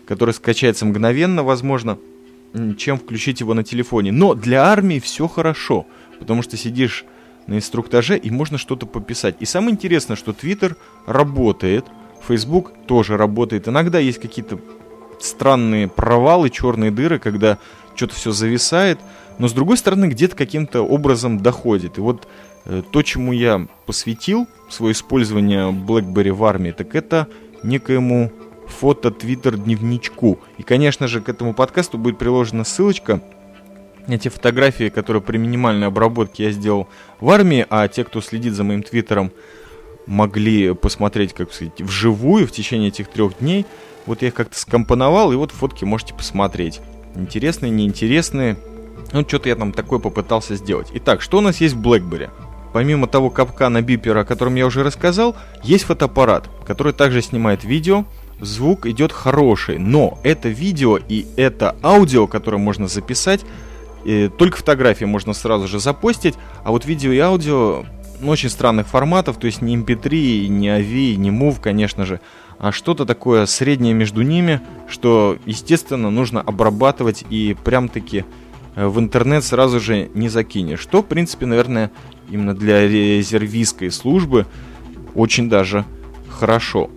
который 0.06 0.35
скачается 0.35 0.87
мгновенно, 0.87 1.42
возможно, 1.42 1.98
чем 2.78 2.98
включить 2.98 3.40
его 3.40 3.54
на 3.54 3.64
телефоне. 3.64 4.12
Но 4.12 4.35
для 4.35 4.64
армии 4.64 4.98
все 4.98 5.28
хорошо, 5.28 5.87
потому 6.18 6.42
что 6.42 6.56
сидишь 6.56 7.04
на 7.46 7.54
инструктаже 7.54 8.16
и 8.16 8.30
можно 8.30 8.59
что-то 8.59 8.87
пописать. 8.87 9.37
И 9.40 9.44
самое 9.44 9.72
интересное, 9.72 10.16
что 10.16 10.33
Twitter 10.33 10.76
работает, 11.06 11.87
Facebook 12.26 12.72
тоже 12.87 13.16
работает. 13.16 13.68
Иногда 13.68 13.98
есть 13.98 14.20
какие-то 14.20 14.61
странные 15.20 15.88
провалы, 15.88 16.50
черные 16.50 16.90
дыры, 16.90 17.18
когда 17.18 17.59
что-то 17.94 18.14
все 18.14 18.33
зависает, 18.33 18.98
но 19.38 19.48
с 19.48 19.52
другой 19.52 19.76
стороны 19.76 20.06
где-то 20.06 20.37
каким-то 20.37 20.83
образом 20.83 21.40
доходит. 21.40 21.98
И 21.98 22.00
вот 22.00 22.28
то, 22.64 23.03
чему 23.03 23.33
я 23.33 23.66
посвятил 23.87 24.46
свое 24.68 24.92
использование 24.92 25.70
BlackBerry 25.70 26.33
в 26.33 26.44
армии, 26.44 26.70
так 26.73 26.94
это 26.94 27.27
некоему 27.62 28.31
фото-твиттер-дневничку. 28.68 30.38
И, 30.59 30.62
конечно 30.62 31.09
же, 31.09 31.20
к 31.20 31.29
этому 31.29 31.55
подкасту 31.55 31.99
будет 31.99 32.18
приложена 32.18 32.64
ссылочка. 32.64 33.20
Эти 34.07 34.29
фотографии, 34.29 34.88
которые 34.88 35.23
при 35.23 35.38
минимальной 35.38 35.88
обработке 35.88 36.44
я 36.44 36.51
сделал 36.53 36.88
в 37.20 37.31
армии, 37.31 37.66
а 37.68 37.87
те, 37.88 38.05
кто 38.05 38.20
следит 38.20 38.55
за 38.55 38.64
моим 38.64 38.83
твиттером, 38.83 39.33
могли 40.07 40.75
посмотреть, 40.75 41.33
как 41.33 41.53
сказать, 41.53 41.81
вживую 41.81 42.46
в 42.46 42.53
течение 42.53 42.88
этих 42.88 43.09
трех 43.09 43.38
дней. 43.38 43.66
Вот 44.07 44.23
я 44.23 44.29
их 44.29 44.35
как-то 44.35 44.59
скомпоновал, 44.59 45.33
и 45.33 45.37
вот 45.37 45.53
фотки 45.53 45.85
можете 45.85 46.14
посмотреть. 46.14 46.81
Интересные, 47.14 47.70
неинтересные. 47.70 48.57
Ну, 49.12 49.23
что-то 49.23 49.49
я 49.49 49.57
там 49.57 49.73
такое 49.73 49.99
попытался 49.99 50.55
сделать. 50.55 50.88
Итак, 50.94 51.20
что 51.20 51.38
у 51.38 51.40
нас 51.40 51.61
есть 51.61 51.75
в 51.75 51.81
BlackBerry? 51.81 52.31
Помимо 52.72 53.06
того 53.06 53.30
капкана 53.30 53.83
бипера, 53.83 54.20
о 54.20 54.24
котором 54.24 54.54
я 54.54 54.66
уже 54.66 54.83
рассказал, 54.83 55.37
есть 55.62 55.85
фотоаппарат, 55.85 56.48
который 56.66 56.92
также 56.92 57.22
снимает 57.22 57.64
видео. 57.64 58.04
Звук 58.40 58.87
идет 58.87 59.12
хороший, 59.12 59.78
но 59.78 60.18
это 60.22 60.48
видео 60.48 60.96
и 60.96 61.26
это 61.37 61.76
аудио, 61.83 62.26
которое 62.26 62.59
можно 62.59 62.88
записать, 62.88 63.44
и 64.04 64.30
только 64.38 64.56
фотографии 64.59 65.04
можно 65.04 65.35
сразу 65.35 65.68
же 65.68 65.78
запостить, 65.78 66.37
а 66.64 66.70
вот 66.70 66.87
видео 66.87 67.12
и 67.12 67.18
аудио 67.18 67.85
ну, 68.20 68.30
очень 68.30 68.48
странных 68.48 68.87
форматов, 68.87 69.38
то 69.38 69.46
есть 69.46 69.62
не 69.62 69.76
MP3, 69.76 70.46
не 70.46 70.68
AV, 70.68 71.16
не 71.16 71.30
MOV, 71.30 71.61
конечно 71.61 72.04
же, 72.04 72.20
а 72.59 72.72
что-то 72.72 73.06
такое 73.06 73.46
среднее 73.46 73.94
между 73.94 74.22
ними, 74.22 74.61
что, 74.88 75.38
естественно, 75.46 76.11
нужно 76.11 76.42
обрабатывать 76.42 77.24
и 77.30 77.56
прям-таки 77.64 78.24
э, 78.76 78.87
в 78.87 78.98
интернет 79.00 79.44
сразу 79.44 79.80
же 79.80 80.11
не 80.12 80.28
закинешь. 80.28 80.80
Что, 80.80 81.02
в 81.02 81.06
принципе, 81.06 81.46
наверное, 81.46 81.90
именно 82.31 82.55
для 82.55 82.87
резервистской 82.87 83.90
службы 83.90 84.47
очень 85.14 85.49
даже 85.49 85.85
хорошо. 86.29 86.90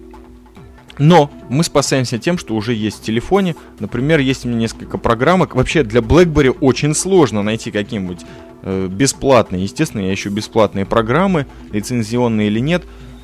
Но 0.99 1.31
мы 1.49 1.63
спасаемся 1.63 2.19
тем, 2.19 2.37
что 2.37 2.55
уже 2.55 2.73
есть 2.73 2.99
в 2.99 3.03
телефоне. 3.03 3.55
Например, 3.79 4.19
есть 4.19 4.45
у 4.45 4.49
меня 4.49 4.59
несколько 4.59 4.97
программок. 4.97 5.55
Вообще 5.55 5.83
для 5.83 6.01
BlackBerry 6.01 6.55
очень 6.61 6.93
сложно 6.93 7.41
найти 7.41 7.71
какие-нибудь 7.71 8.21
э, 8.61 8.87
бесплатные. 8.87 9.63
Естественно, 9.63 10.01
я 10.01 10.13
ищу 10.13 10.29
бесплатные 10.29 10.85
программы, 10.85 11.47
лицензионные 11.71 12.47
или 12.47 12.59
нет. 12.59 12.83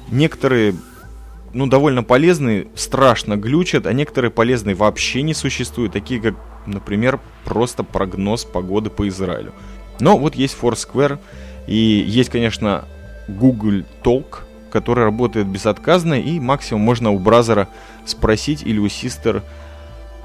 Некоторые 0.09 0.73
ну, 1.53 1.67
довольно 1.67 2.03
полезные, 2.03 2.67
страшно 2.75 3.35
глючат, 3.35 3.85
а 3.85 3.93
некоторые 3.93 4.31
полезные 4.31 4.75
вообще 4.75 5.21
не 5.21 5.33
существуют, 5.33 5.93
такие 5.93 6.21
как, 6.21 6.35
например, 6.65 7.19
просто 7.43 7.83
прогноз 7.83 8.45
погоды 8.45 8.89
по 8.89 9.07
Израилю. 9.07 9.53
Но 9.99 10.17
вот 10.17 10.35
есть 10.35 10.57
Foursquare, 10.59 11.19
и 11.69 12.03
есть, 12.07 12.31
конечно, 12.31 12.85
Google 13.27 13.83
Talk, 14.03 14.39
который 14.71 15.03
работает 15.03 15.45
безотказно, 15.45 16.19
и 16.19 16.39
максимум 16.39 16.81
можно 16.81 17.11
у 17.11 17.19
бразера 17.19 17.67
спросить 18.07 18.63
или 18.63 18.79
у 18.79 18.87
Sister, 18.87 19.43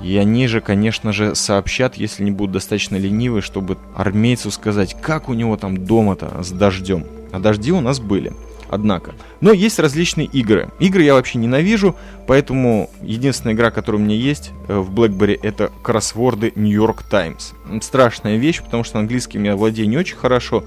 и 0.00 0.16
они 0.16 0.46
же, 0.46 0.62
конечно 0.62 1.12
же, 1.12 1.34
сообщат, 1.34 1.96
если 1.96 2.24
не 2.24 2.30
будут 2.30 2.52
достаточно 2.52 2.96
ленивы, 2.96 3.42
чтобы 3.42 3.76
армейцу 3.94 4.50
сказать, 4.50 4.96
как 5.02 5.28
у 5.28 5.34
него 5.34 5.58
там 5.58 5.84
дома-то 5.84 6.42
с 6.42 6.50
дождем. 6.50 7.04
А 7.30 7.40
дожди 7.40 7.72
у 7.72 7.82
нас 7.82 8.00
были. 8.00 8.32
Однако. 8.70 9.12
Но 9.42 9.52
есть 9.52 9.78
различные 9.78 10.26
игры. 10.26 10.70
Игры 10.80 11.02
я 11.02 11.12
вообще 11.12 11.36
ненавижу, 11.36 11.94
поэтому 12.26 12.88
единственная 13.02 13.54
игра, 13.54 13.70
которая 13.70 14.00
у 14.00 14.04
меня 14.04 14.16
есть 14.16 14.50
э, 14.68 14.78
в 14.78 14.90
BlackBerry, 14.90 15.38
это 15.42 15.70
кроссворды 15.82 16.52
New 16.56 16.72
York 16.72 17.02
Times. 17.02 17.52
Страшная 17.82 18.38
вещь, 18.38 18.62
потому 18.62 18.82
что 18.82 18.98
английским 18.98 19.44
я 19.44 19.54
владею 19.54 19.90
не 19.90 19.98
очень 19.98 20.16
хорошо, 20.16 20.64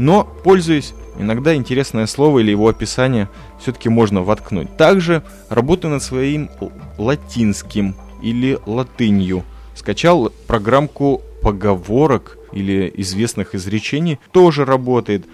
но 0.00 0.24
пользуюсь. 0.24 0.94
Иногда 1.18 1.54
интересное 1.54 2.06
слово 2.06 2.38
или 2.38 2.50
его 2.50 2.68
описание 2.68 3.28
все-таки 3.60 3.90
можно 3.90 4.22
воткнуть. 4.22 4.74
Также 4.78 5.22
работаю 5.50 5.92
над 5.92 6.02
своим 6.02 6.48
латинским 6.96 7.94
или 8.22 8.58
латынью. 8.64 9.44
Скачал 9.74 10.32
программку 10.46 11.20
поговорок 11.42 12.38
или 12.52 12.90
известных 12.96 13.54
изречений, 13.54 14.18
тоже 14.32 14.64
работает. 14.64 15.26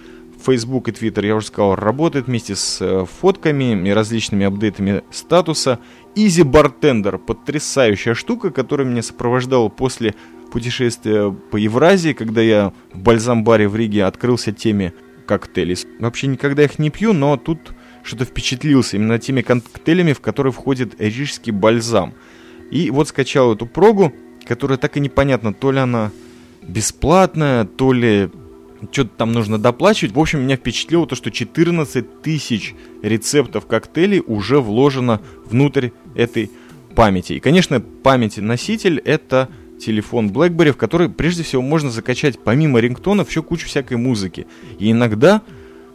Facebook 0.45 0.89
и 0.89 0.91
Twitter, 0.91 1.25
я 1.25 1.37
уже 1.37 1.47
сказал, 1.47 1.77
работает 1.77 2.27
вместе 2.27 2.57
с 2.57 2.79
э, 2.81 3.07
фотками 3.21 3.89
и 3.89 3.93
различными 3.93 4.47
апдейтами 4.47 5.03
статуса. 5.11 5.79
Easy 6.15 6.45
Bartender, 6.45 7.19
потрясающая 7.19 8.15
штука, 8.15 8.51
которая 8.51 8.87
меня 8.87 9.03
сопровождала 9.03 9.69
после 9.69 10.15
путешествия 10.57 11.31
по 11.51 11.59
Евразии, 11.59 12.15
когда 12.15 12.41
я 12.41 12.73
в 12.91 12.99
бальзам-баре 12.99 13.69
в 13.69 13.77
Риге 13.77 14.07
открылся 14.07 14.53
теме 14.53 14.95
коктейлей. 15.27 15.77
Вообще 15.99 16.29
никогда 16.29 16.65
их 16.65 16.79
не 16.79 16.89
пью, 16.89 17.13
но 17.13 17.37
тут 17.37 17.59
что-то 18.03 18.25
впечатлился 18.25 18.97
именно 18.97 19.19
теми 19.19 19.43
коктейлями, 19.43 20.15
в 20.15 20.21
которые 20.21 20.55
входит 20.55 20.99
рижский 20.99 21.53
бальзам. 21.53 22.15
И 22.71 22.91
вот 22.91 23.09
скачал 23.09 23.53
эту 23.53 23.67
прогу, 23.67 24.15
которая 24.47 24.79
так 24.79 24.97
и 24.97 25.01
непонятно, 25.01 25.53
то 25.53 25.73
ли 25.73 25.79
она 25.79 26.11
бесплатная, 26.63 27.67
то 27.67 27.93
ли 27.93 28.31
что-то 28.91 29.11
там 29.11 29.33
нужно 29.33 29.59
доплачивать. 29.59 30.15
В 30.15 30.19
общем, 30.19 30.41
меня 30.41 30.57
впечатлило 30.57 31.07
то, 31.07 31.17
что 31.17 31.31
14 31.31 32.23
тысяч 32.23 32.75
рецептов 33.03 33.67
коктейлей 33.67 34.23
уже 34.27 34.59
вложено 34.61 35.21
внутрь 35.45 35.91
этой 36.15 36.51
памяти. 36.95 37.35
И, 37.35 37.41
конечно, 37.41 37.79
памяти 37.79 38.41
носитель 38.41 39.01
это 39.01 39.51
телефон 39.79 40.29
BlackBerry, 40.29 40.73
в 40.73 40.77
который 40.77 41.09
прежде 41.09 41.43
всего 41.43 41.63
можно 41.63 41.91
закачать 41.91 42.39
помимо 42.39 42.81
рингтонов 42.81 43.29
еще 43.29 43.43
кучу 43.43 43.67
всякой 43.67 43.97
музыки. 43.97 44.47
И 44.79 44.91
иногда, 44.91 45.43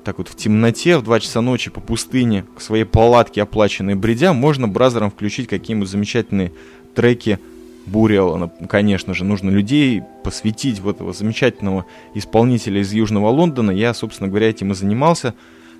так 0.03 0.17
вот 0.17 0.27
в 0.27 0.35
темноте, 0.35 0.97
в 0.97 1.03
2 1.03 1.19
часа 1.19 1.41
ночи 1.41 1.69
по 1.69 1.81
пустыне, 1.81 2.45
к 2.55 2.61
своей 2.61 2.83
палатке 2.83 3.41
оплаченной 3.41 3.95
бредя, 3.95 4.33
можно 4.33 4.67
бразером 4.67 5.11
включить 5.11 5.47
какие-нибудь 5.47 5.89
замечательные 5.89 6.51
треки 6.95 7.39
Буриала, 7.85 8.51
конечно 8.69 9.13
же, 9.13 9.25
нужно 9.25 9.49
людей 9.49 10.03
посвятить 10.23 10.79
в 10.79 10.87
этого 10.87 11.13
замечательного 11.13 11.85
исполнителя 12.13 12.81
из 12.81 12.93
Южного 12.93 13.29
Лондона. 13.29 13.71
Я, 13.71 13.93
собственно 13.93 14.29
говоря, 14.29 14.49
этим 14.49 14.71
и 14.71 14.75
занимался. 14.75 15.33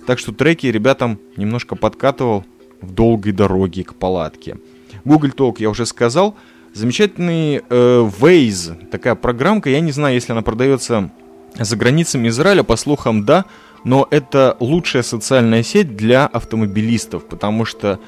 Так 0.06 0.18
что 0.18 0.32
треки 0.32 0.66
ребятам 0.66 1.20
немножко 1.36 1.76
подкатывал 1.76 2.44
в 2.80 2.92
долгой 2.92 3.32
дороге 3.32 3.84
к 3.84 3.94
палатке. 3.94 4.58
Google 5.04 5.28
Talk 5.28 5.56
я 5.58 5.70
уже 5.70 5.86
сказал. 5.86 6.36
Замечательный 6.74 7.62
э, 7.68 8.10
Waze, 8.20 8.86
такая 8.86 9.14
программка. 9.14 9.68
Я 9.68 9.80
не 9.80 9.92
знаю, 9.92 10.14
если 10.14 10.32
она 10.32 10.40
продается 10.40 11.10
за 11.54 11.76
границами 11.76 12.28
Израиля, 12.28 12.62
по 12.62 12.76
слухам, 12.76 13.26
да. 13.26 13.44
Но 13.84 14.08
это 14.10 14.56
лучшая 14.58 15.02
социальная 15.02 15.62
сеть 15.62 15.96
для 15.96 16.26
автомобилистов, 16.26 17.26
потому 17.26 17.66
что 17.66 17.98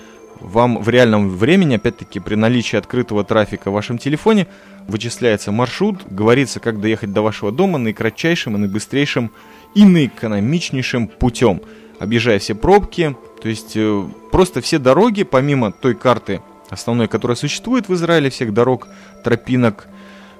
вам 0.40 0.78
в 0.82 0.88
реальном 0.88 1.28
времени, 1.28 1.74
опять-таки 1.76 2.20
при 2.20 2.36
наличии 2.36 2.76
открытого 2.76 3.22
трафика 3.22 3.70
в 3.70 3.74
вашем 3.74 3.98
телефоне, 3.98 4.46
вычисляется 4.88 5.52
маршрут, 5.52 6.00
говорится, 6.08 6.58
как 6.58 6.80
доехать 6.80 7.12
до 7.12 7.20
вашего 7.20 7.52
дома 7.52 7.78
наикратчайшим 7.78 8.56
и 8.56 8.58
наибыстрейшим 8.60 9.30
и 9.74 9.84
наэкономичнейшим 9.84 11.08
путем, 11.08 11.60
объезжая 11.98 12.38
все 12.38 12.54
пробки, 12.54 13.14
то 13.42 13.48
есть 13.48 13.72
э, 13.74 14.04
просто 14.32 14.60
все 14.62 14.78
дороги, 14.78 15.22
помимо 15.22 15.70
той 15.72 15.94
карты 15.94 16.40
основной, 16.70 17.08
которая 17.08 17.36
существует 17.36 17.88
в 17.88 17.94
Израиле, 17.94 18.30
всех 18.30 18.52
дорог, 18.52 18.88
тропинок, 19.22 19.86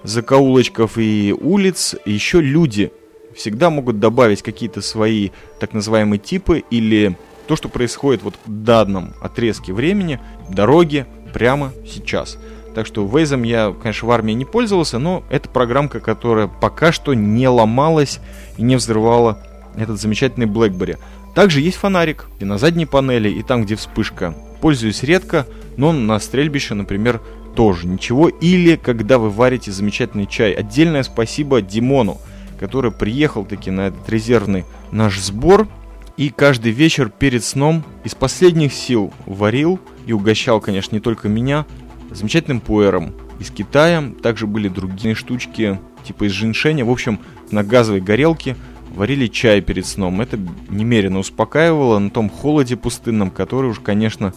закоулочков 0.02 0.98
и 0.98 1.34
улиц, 1.38 1.96
еще 2.04 2.40
люди 2.40 2.92
всегда 3.34 3.70
могут 3.70 3.98
добавить 3.98 4.42
какие-то 4.42 4.80
свои 4.80 5.30
так 5.58 5.72
называемые 5.72 6.18
типы 6.18 6.62
или 6.70 7.16
то, 7.46 7.56
что 7.56 7.68
происходит 7.68 8.22
вот 8.22 8.34
в 8.46 8.50
данном 8.50 9.14
отрезке 9.20 9.72
времени, 9.72 10.20
дороги 10.48 11.06
прямо 11.32 11.72
сейчас. 11.86 12.38
Так 12.74 12.86
что 12.86 13.06
Waze 13.06 13.46
я, 13.46 13.74
конечно, 13.80 14.08
в 14.08 14.10
армии 14.10 14.32
не 14.32 14.44
пользовался, 14.44 14.98
но 14.98 15.24
это 15.30 15.48
программка, 15.48 16.00
которая 16.00 16.48
пока 16.48 16.92
что 16.92 17.14
не 17.14 17.48
ломалась 17.48 18.20
и 18.56 18.62
не 18.62 18.76
взрывала 18.76 19.38
этот 19.76 20.00
замечательный 20.00 20.46
BlackBerry. 20.46 20.98
Также 21.34 21.60
есть 21.60 21.76
фонарик 21.76 22.26
и 22.40 22.44
на 22.44 22.58
задней 22.58 22.86
панели, 22.86 23.28
и 23.28 23.42
там, 23.42 23.64
где 23.64 23.76
вспышка. 23.76 24.34
Пользуюсь 24.64 25.02
редко, 25.02 25.46
но 25.76 25.92
на 25.92 26.18
стрельбище, 26.18 26.72
например, 26.72 27.20
тоже 27.54 27.86
ничего. 27.86 28.30
Или 28.30 28.76
когда 28.76 29.18
вы 29.18 29.28
варите 29.28 29.70
замечательный 29.70 30.26
чай. 30.26 30.52
Отдельное 30.52 31.02
спасибо 31.02 31.60
Димону, 31.60 32.16
который 32.58 32.90
приехал 32.90 33.44
таки 33.44 33.70
на 33.70 33.88
этот 33.88 34.08
резервный 34.08 34.64
наш 34.90 35.20
сбор 35.20 35.68
и 36.16 36.30
каждый 36.30 36.72
вечер 36.72 37.10
перед 37.10 37.44
сном 37.44 37.84
из 38.04 38.14
последних 38.14 38.72
сил 38.72 39.12
варил 39.26 39.78
и 40.06 40.14
угощал, 40.14 40.62
конечно, 40.62 40.94
не 40.94 41.00
только 41.02 41.28
меня, 41.28 41.66
замечательным 42.10 42.60
пуэром 42.60 43.12
из 43.40 43.50
Китая. 43.50 44.02
Также 44.22 44.46
были 44.46 44.68
другие 44.68 45.14
штучки, 45.14 45.78
типа 46.06 46.24
из 46.24 46.32
женьшеня. 46.32 46.86
В 46.86 46.90
общем, 46.90 47.20
на 47.50 47.64
газовой 47.64 48.00
горелке 48.00 48.56
варили 48.94 49.26
чай 49.26 49.60
перед 49.60 49.86
сном. 49.86 50.20
Это 50.20 50.38
немерено 50.68 51.18
успокаивало 51.18 51.98
на 51.98 52.10
том 52.10 52.30
холоде 52.30 52.76
пустынном, 52.76 53.30
который 53.30 53.70
уж, 53.70 53.80
конечно, 53.80 54.32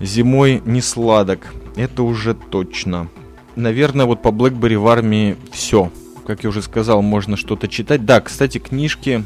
зимой 0.00 0.62
не 0.64 0.80
сладок. 0.80 1.54
Это 1.76 2.02
уже 2.02 2.34
точно. 2.34 3.08
Наверное, 3.56 4.06
вот 4.06 4.22
по 4.22 4.28
BlackBerry 4.28 4.78
в 4.78 4.88
армии 4.88 5.36
все. 5.52 5.90
Как 6.26 6.44
я 6.44 6.50
уже 6.50 6.62
сказал, 6.62 7.02
можно 7.02 7.36
что-то 7.36 7.68
читать. 7.68 8.04
Да, 8.04 8.20
кстати, 8.20 8.58
книжки 8.58 9.24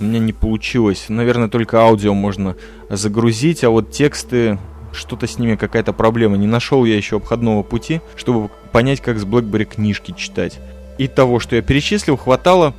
у 0.00 0.04
меня 0.04 0.18
не 0.18 0.32
получилось. 0.32 1.06
Наверное, 1.08 1.48
только 1.48 1.80
аудио 1.80 2.14
можно 2.14 2.56
загрузить, 2.88 3.64
а 3.64 3.70
вот 3.70 3.90
тексты, 3.90 4.58
что-то 4.92 5.26
с 5.26 5.38
ними 5.38 5.56
какая-то 5.56 5.92
проблема. 5.92 6.36
Не 6.36 6.46
нашел 6.46 6.84
я 6.84 6.96
еще 6.96 7.16
обходного 7.16 7.62
пути, 7.62 8.00
чтобы 8.16 8.50
понять, 8.72 9.00
как 9.00 9.18
с 9.18 9.24
BlackBerry 9.24 9.64
книжки 9.64 10.14
читать. 10.16 10.58
И 10.98 11.08
того, 11.08 11.40
что 11.40 11.56
я 11.56 11.62
перечислил, 11.62 12.16
хватало. 12.16 12.74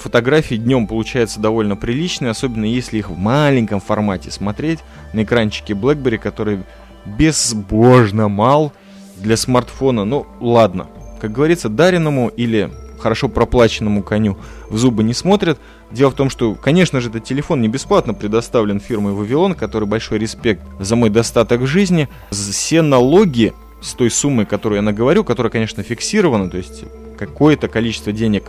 Фотографии 0.00 0.54
днем 0.54 0.86
получаются 0.86 1.40
довольно 1.40 1.76
приличные, 1.76 2.30
особенно 2.30 2.64
если 2.64 2.98
их 2.98 3.10
в 3.10 3.18
маленьком 3.18 3.80
формате 3.80 4.30
смотреть 4.30 4.80
на 5.12 5.24
экранчике 5.24 5.74
BlackBerry, 5.74 6.16
который 6.16 6.60
безбожно 7.04 8.28
мал 8.28 8.72
для 9.16 9.36
смартфона. 9.36 10.04
Ну, 10.04 10.26
ладно. 10.40 10.86
Как 11.20 11.32
говорится, 11.32 11.68
дареному 11.68 12.28
или 12.28 12.70
хорошо 12.98 13.28
проплаченному 13.28 14.02
коню 14.02 14.38
в 14.70 14.78
зубы 14.78 15.04
не 15.04 15.12
смотрят. 15.12 15.58
Дело 15.90 16.10
в 16.10 16.14
том, 16.14 16.30
что, 16.30 16.54
конечно 16.54 17.00
же, 17.02 17.10
этот 17.10 17.24
телефон 17.24 17.60
не 17.60 17.68
бесплатно 17.68 18.14
предоставлен 18.14 18.80
фирмой 18.80 19.12
Вавилон, 19.12 19.54
который 19.54 19.86
большой 19.86 20.18
респект 20.18 20.62
за 20.80 20.96
мой 20.96 21.10
достаток 21.10 21.66
жизни. 21.66 22.08
Все 22.30 22.80
налоги 22.80 23.52
с 23.82 23.92
той 23.92 24.10
суммой, 24.10 24.46
которую 24.46 24.76
я 24.76 24.82
наговорю, 24.82 25.24
которая, 25.24 25.50
конечно, 25.50 25.82
фиксирована, 25.82 26.48
то 26.48 26.56
есть 26.56 26.84
какое-то 27.18 27.68
количество 27.68 28.12
денег 28.12 28.44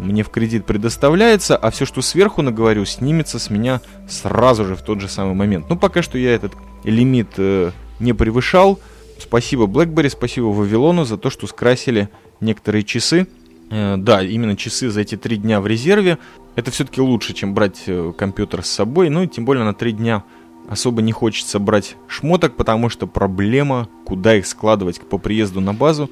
мне 0.00 0.22
в 0.22 0.30
кредит 0.30 0.66
предоставляется, 0.66 1.56
а 1.56 1.70
все, 1.70 1.84
что 1.84 2.02
сверху 2.02 2.42
наговорю, 2.42 2.84
снимется 2.84 3.38
с 3.38 3.50
меня 3.50 3.80
сразу 4.08 4.64
же 4.64 4.74
в 4.74 4.82
тот 4.82 5.00
же 5.00 5.08
самый 5.08 5.34
момент. 5.34 5.66
Ну, 5.68 5.76
пока 5.76 6.02
что 6.02 6.18
я 6.18 6.34
этот 6.34 6.52
лимит 6.84 7.28
э, 7.36 7.72
не 8.00 8.12
превышал. 8.12 8.80
Спасибо 9.18 9.64
BlackBerry, 9.64 10.08
спасибо 10.08 10.46
Вавилону 10.46 11.04
за 11.04 11.18
то, 11.18 11.28
что 11.30 11.46
скрасили 11.46 12.08
некоторые 12.40 12.82
часы. 12.82 13.28
Э, 13.70 13.96
да, 13.98 14.22
именно 14.22 14.56
часы 14.56 14.90
за 14.90 15.02
эти 15.02 15.16
три 15.16 15.36
дня 15.36 15.60
в 15.60 15.66
резерве. 15.66 16.18
Это 16.56 16.70
все-таки 16.70 17.00
лучше, 17.00 17.34
чем 17.34 17.54
брать 17.54 17.82
э, 17.86 18.12
компьютер 18.16 18.64
с 18.64 18.70
собой. 18.70 19.10
Ну 19.10 19.22
и 19.22 19.28
тем 19.28 19.44
более 19.44 19.64
на 19.64 19.74
три 19.74 19.92
дня 19.92 20.24
особо 20.68 21.02
не 21.02 21.12
хочется 21.12 21.58
брать 21.58 21.96
шмоток, 22.08 22.56
потому 22.56 22.88
что 22.88 23.06
проблема, 23.06 23.88
куда 24.06 24.36
их 24.36 24.46
складывать 24.46 25.00
по 25.00 25.18
приезду 25.18 25.60
на 25.60 25.74
базу, 25.74 26.10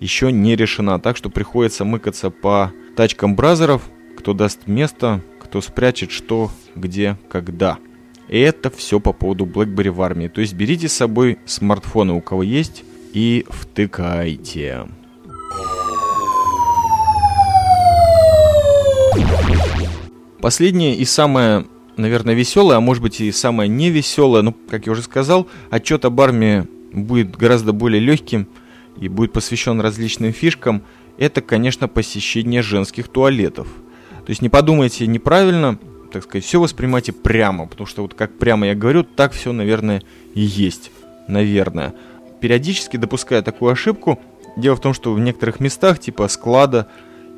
еще 0.00 0.30
не 0.30 0.56
решена. 0.56 1.00
Так 1.00 1.16
что 1.16 1.30
приходится 1.30 1.84
мыкаться 1.84 2.30
по 2.30 2.72
тачкам 2.98 3.36
бразеров, 3.36 3.82
кто 4.16 4.32
даст 4.32 4.66
место, 4.66 5.22
кто 5.40 5.60
спрячет 5.60 6.10
что, 6.10 6.50
где, 6.74 7.16
когда. 7.30 7.78
Это 8.28 8.70
все 8.70 8.98
по 8.98 9.12
поводу 9.12 9.46
BlackBerry 9.46 9.92
в 9.92 10.02
армии. 10.02 10.26
То 10.26 10.40
есть 10.40 10.54
берите 10.54 10.88
с 10.88 10.94
собой 10.94 11.38
смартфоны, 11.46 12.12
у 12.12 12.20
кого 12.20 12.42
есть, 12.42 12.82
и 13.12 13.46
втыкайте. 13.48 14.88
Последнее 20.40 20.96
и 20.96 21.04
самое, 21.04 21.66
наверное, 21.96 22.34
веселое, 22.34 22.78
а 22.78 22.80
может 22.80 23.04
быть 23.04 23.20
и 23.20 23.30
самое 23.30 23.68
невеселое, 23.68 24.42
ну, 24.42 24.56
как 24.68 24.86
я 24.86 24.92
уже 24.92 25.02
сказал, 25.02 25.46
отчет 25.70 26.04
об 26.04 26.20
армии 26.20 26.66
будет 26.92 27.36
гораздо 27.36 27.72
более 27.72 28.00
легким 28.00 28.48
и 29.00 29.06
будет 29.06 29.32
посвящен 29.32 29.80
различным 29.80 30.32
фишкам. 30.32 30.82
Это, 31.18 31.40
конечно, 31.42 31.88
посещение 31.88 32.62
женских 32.62 33.08
туалетов. 33.08 33.68
То 34.24 34.30
есть 34.30 34.42
не 34.42 34.48
подумайте 34.48 35.06
неправильно, 35.06 35.78
так 36.12 36.24
сказать, 36.24 36.44
все 36.44 36.60
воспринимайте 36.60 37.12
прямо, 37.12 37.66
потому 37.66 37.86
что 37.86 38.02
вот 38.02 38.14
как 38.14 38.38
прямо 38.38 38.66
я 38.66 38.74
говорю, 38.74 39.02
так 39.02 39.32
все, 39.32 39.52
наверное, 39.52 40.02
и 40.34 40.40
есть. 40.40 40.90
Наверное. 41.26 41.94
Периодически 42.40 42.96
допуская 42.96 43.42
такую 43.42 43.72
ошибку, 43.72 44.18
дело 44.56 44.76
в 44.76 44.80
том, 44.80 44.94
что 44.94 45.12
в 45.12 45.20
некоторых 45.20 45.60
местах, 45.60 45.98
типа 45.98 46.28
склада 46.28 46.88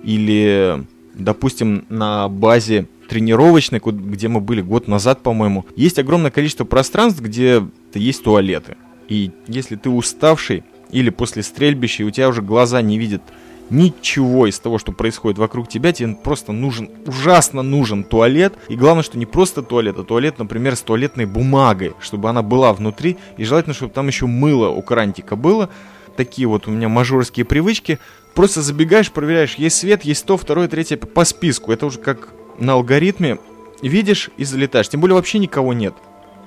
или 0.02 0.84
допустим, 1.14 1.84
на 1.88 2.28
базе 2.28 2.86
тренировочной, 3.08 3.80
где 3.80 4.28
мы 4.28 4.40
были 4.40 4.60
год 4.62 4.88
назад, 4.88 5.22
по-моему, 5.22 5.66
есть 5.76 5.98
огромное 5.98 6.30
количество 6.30 6.64
пространств, 6.64 7.20
где 7.20 7.64
есть 7.94 8.22
туалеты. 8.22 8.76
И 9.08 9.32
если 9.48 9.76
ты 9.76 9.90
уставший 9.90 10.64
или 10.90 11.10
после 11.10 11.42
стрельбища, 11.42 12.02
и 12.02 12.06
у 12.06 12.10
тебя 12.10 12.28
уже 12.28 12.42
глаза 12.42 12.80
не 12.82 12.98
видят 12.98 13.22
ничего 13.70 14.46
из 14.46 14.58
того, 14.58 14.78
что 14.78 14.92
происходит 14.92 15.38
вокруг 15.38 15.68
тебя, 15.68 15.92
тебе 15.92 16.14
просто 16.14 16.52
нужен, 16.52 16.90
ужасно 17.06 17.62
нужен 17.62 18.04
туалет. 18.04 18.54
И 18.68 18.76
главное, 18.76 19.02
что 19.02 19.18
не 19.18 19.26
просто 19.26 19.62
туалет, 19.62 19.96
а 19.98 20.04
туалет, 20.04 20.38
например, 20.38 20.76
с 20.76 20.82
туалетной 20.82 21.26
бумагой, 21.26 21.94
чтобы 22.00 22.28
она 22.28 22.42
была 22.42 22.72
внутри. 22.72 23.16
И 23.36 23.44
желательно, 23.44 23.74
чтобы 23.74 23.92
там 23.92 24.08
еще 24.08 24.26
мыло 24.26 24.68
у 24.68 24.82
крантика 24.82 25.36
было. 25.36 25.70
Такие 26.16 26.48
вот 26.48 26.66
у 26.66 26.70
меня 26.70 26.88
мажорские 26.88 27.46
привычки. 27.46 27.98
Просто 28.34 28.62
забегаешь, 28.62 29.10
проверяешь, 29.10 29.54
есть 29.54 29.76
свет, 29.76 30.04
есть 30.04 30.26
то, 30.26 30.36
второе, 30.36 30.68
третье 30.68 30.96
по 30.96 31.24
списку. 31.24 31.72
Это 31.72 31.86
уже 31.86 31.98
как 31.98 32.34
на 32.58 32.74
алгоритме. 32.74 33.38
Видишь 33.82 34.30
и 34.36 34.44
залетаешь. 34.44 34.88
Тем 34.88 35.00
более 35.00 35.14
вообще 35.14 35.38
никого 35.38 35.72
нет. 35.72 35.94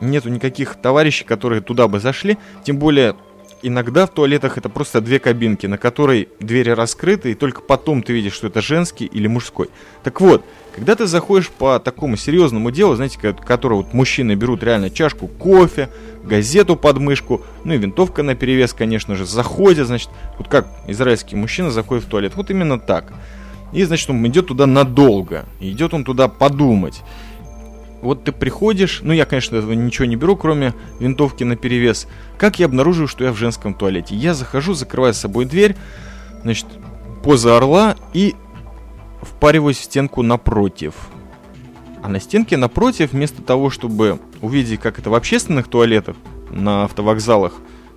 Нету 0.02 0.30
никаких 0.30 0.76
товарищей, 0.76 1.24
которые 1.24 1.62
туда 1.62 1.88
бы 1.88 2.00
зашли. 2.00 2.38
Тем 2.64 2.78
более 2.78 3.16
иногда 3.64 4.06
в 4.06 4.12
туалетах 4.12 4.58
это 4.58 4.70
просто 4.70 5.02
две 5.02 5.20
кабинки, 5.20 5.66
на 5.66 5.78
которой 5.78 6.30
двери 6.40 6.70
раскрыты, 6.70 7.32
и 7.32 7.36
только 7.36 7.62
потом 7.62 8.04
ты 8.04 8.14
видишь, 8.14 8.34
что 8.34 8.48
это 8.48 8.62
женский 8.62 9.06
или 9.06 9.28
мужской. 9.28 9.70
Так 10.04 10.22
вот, 10.22 10.46
когда 10.76 10.96
ты 10.96 11.08
заходишь 11.08 11.50
по 11.50 11.80
такому 11.80 12.18
серьезному 12.18 12.70
делу, 12.72 12.96
знаете, 12.96 13.18
которое 13.34 13.76
вот 13.76 13.94
мужчины 13.94 14.36
берут 14.36 14.64
реально 14.64 14.90
чашку 14.90 15.28
кофе, 15.28 15.90
газету 16.24 16.76
под 16.76 17.00
мышку, 17.00 17.42
ну 17.64 17.74
и 17.74 17.78
винтовка 17.78 18.22
на 18.22 18.36
перевес, 18.36 18.74
конечно 18.74 19.16
же, 19.16 19.26
заходят, 19.26 19.88
значит, 19.88 20.10
вот 20.38 20.48
как 20.48 20.68
израильский 20.88 21.36
мужчина 21.36 21.72
заходит 21.72 22.04
в 22.04 22.08
туалет, 22.08 22.34
вот 22.36 22.52
именно 22.52 22.80
так. 22.80 23.14
И, 23.72 23.84
значит, 23.84 24.10
он 24.10 24.26
идет 24.28 24.48
туда 24.48 24.68
надолго, 24.68 25.46
идет 25.60 25.94
он 25.94 26.04
туда 26.04 26.28
подумать 26.28 27.02
вот 28.04 28.26
ты 28.26 28.32
приходишь, 28.32 29.00
ну 29.02 29.14
я, 29.14 29.26
конечно, 29.26 29.56
этого 29.56 29.72
ничего 29.72 30.06
не 30.06 30.16
беру, 30.16 30.36
кроме 30.36 30.74
винтовки 31.00 31.44
на 31.44 31.56
перевес. 31.56 32.08
Как 32.38 32.60
я 32.60 32.66
обнаруживаю, 32.66 33.08
что 33.08 33.24
я 33.24 33.32
в 33.32 33.38
женском 33.38 33.74
туалете? 33.74 34.16
Я 34.16 34.34
захожу, 34.34 34.74
закрываю 34.74 35.14
с 35.14 35.18
собой 35.18 35.46
дверь, 35.46 35.76
значит, 36.44 36.68
поза 37.24 37.56
орла 37.56 37.96
и 38.14 38.36
впариваюсь 39.22 39.78
в 39.78 39.84
стенку 39.84 40.22
напротив. 40.22 40.94
А 42.02 42.10
на 42.10 42.20
стенке 42.20 42.58
напротив, 42.58 43.14
вместо 43.14 43.42
того, 43.42 43.70
чтобы 43.70 44.20
увидеть, 44.42 44.82
как 44.82 45.00
это 45.00 45.10
в 45.10 45.16
общественных 45.16 45.70
туалетах, 45.70 46.18
на 46.52 46.84
автовокзалах, 46.84 47.54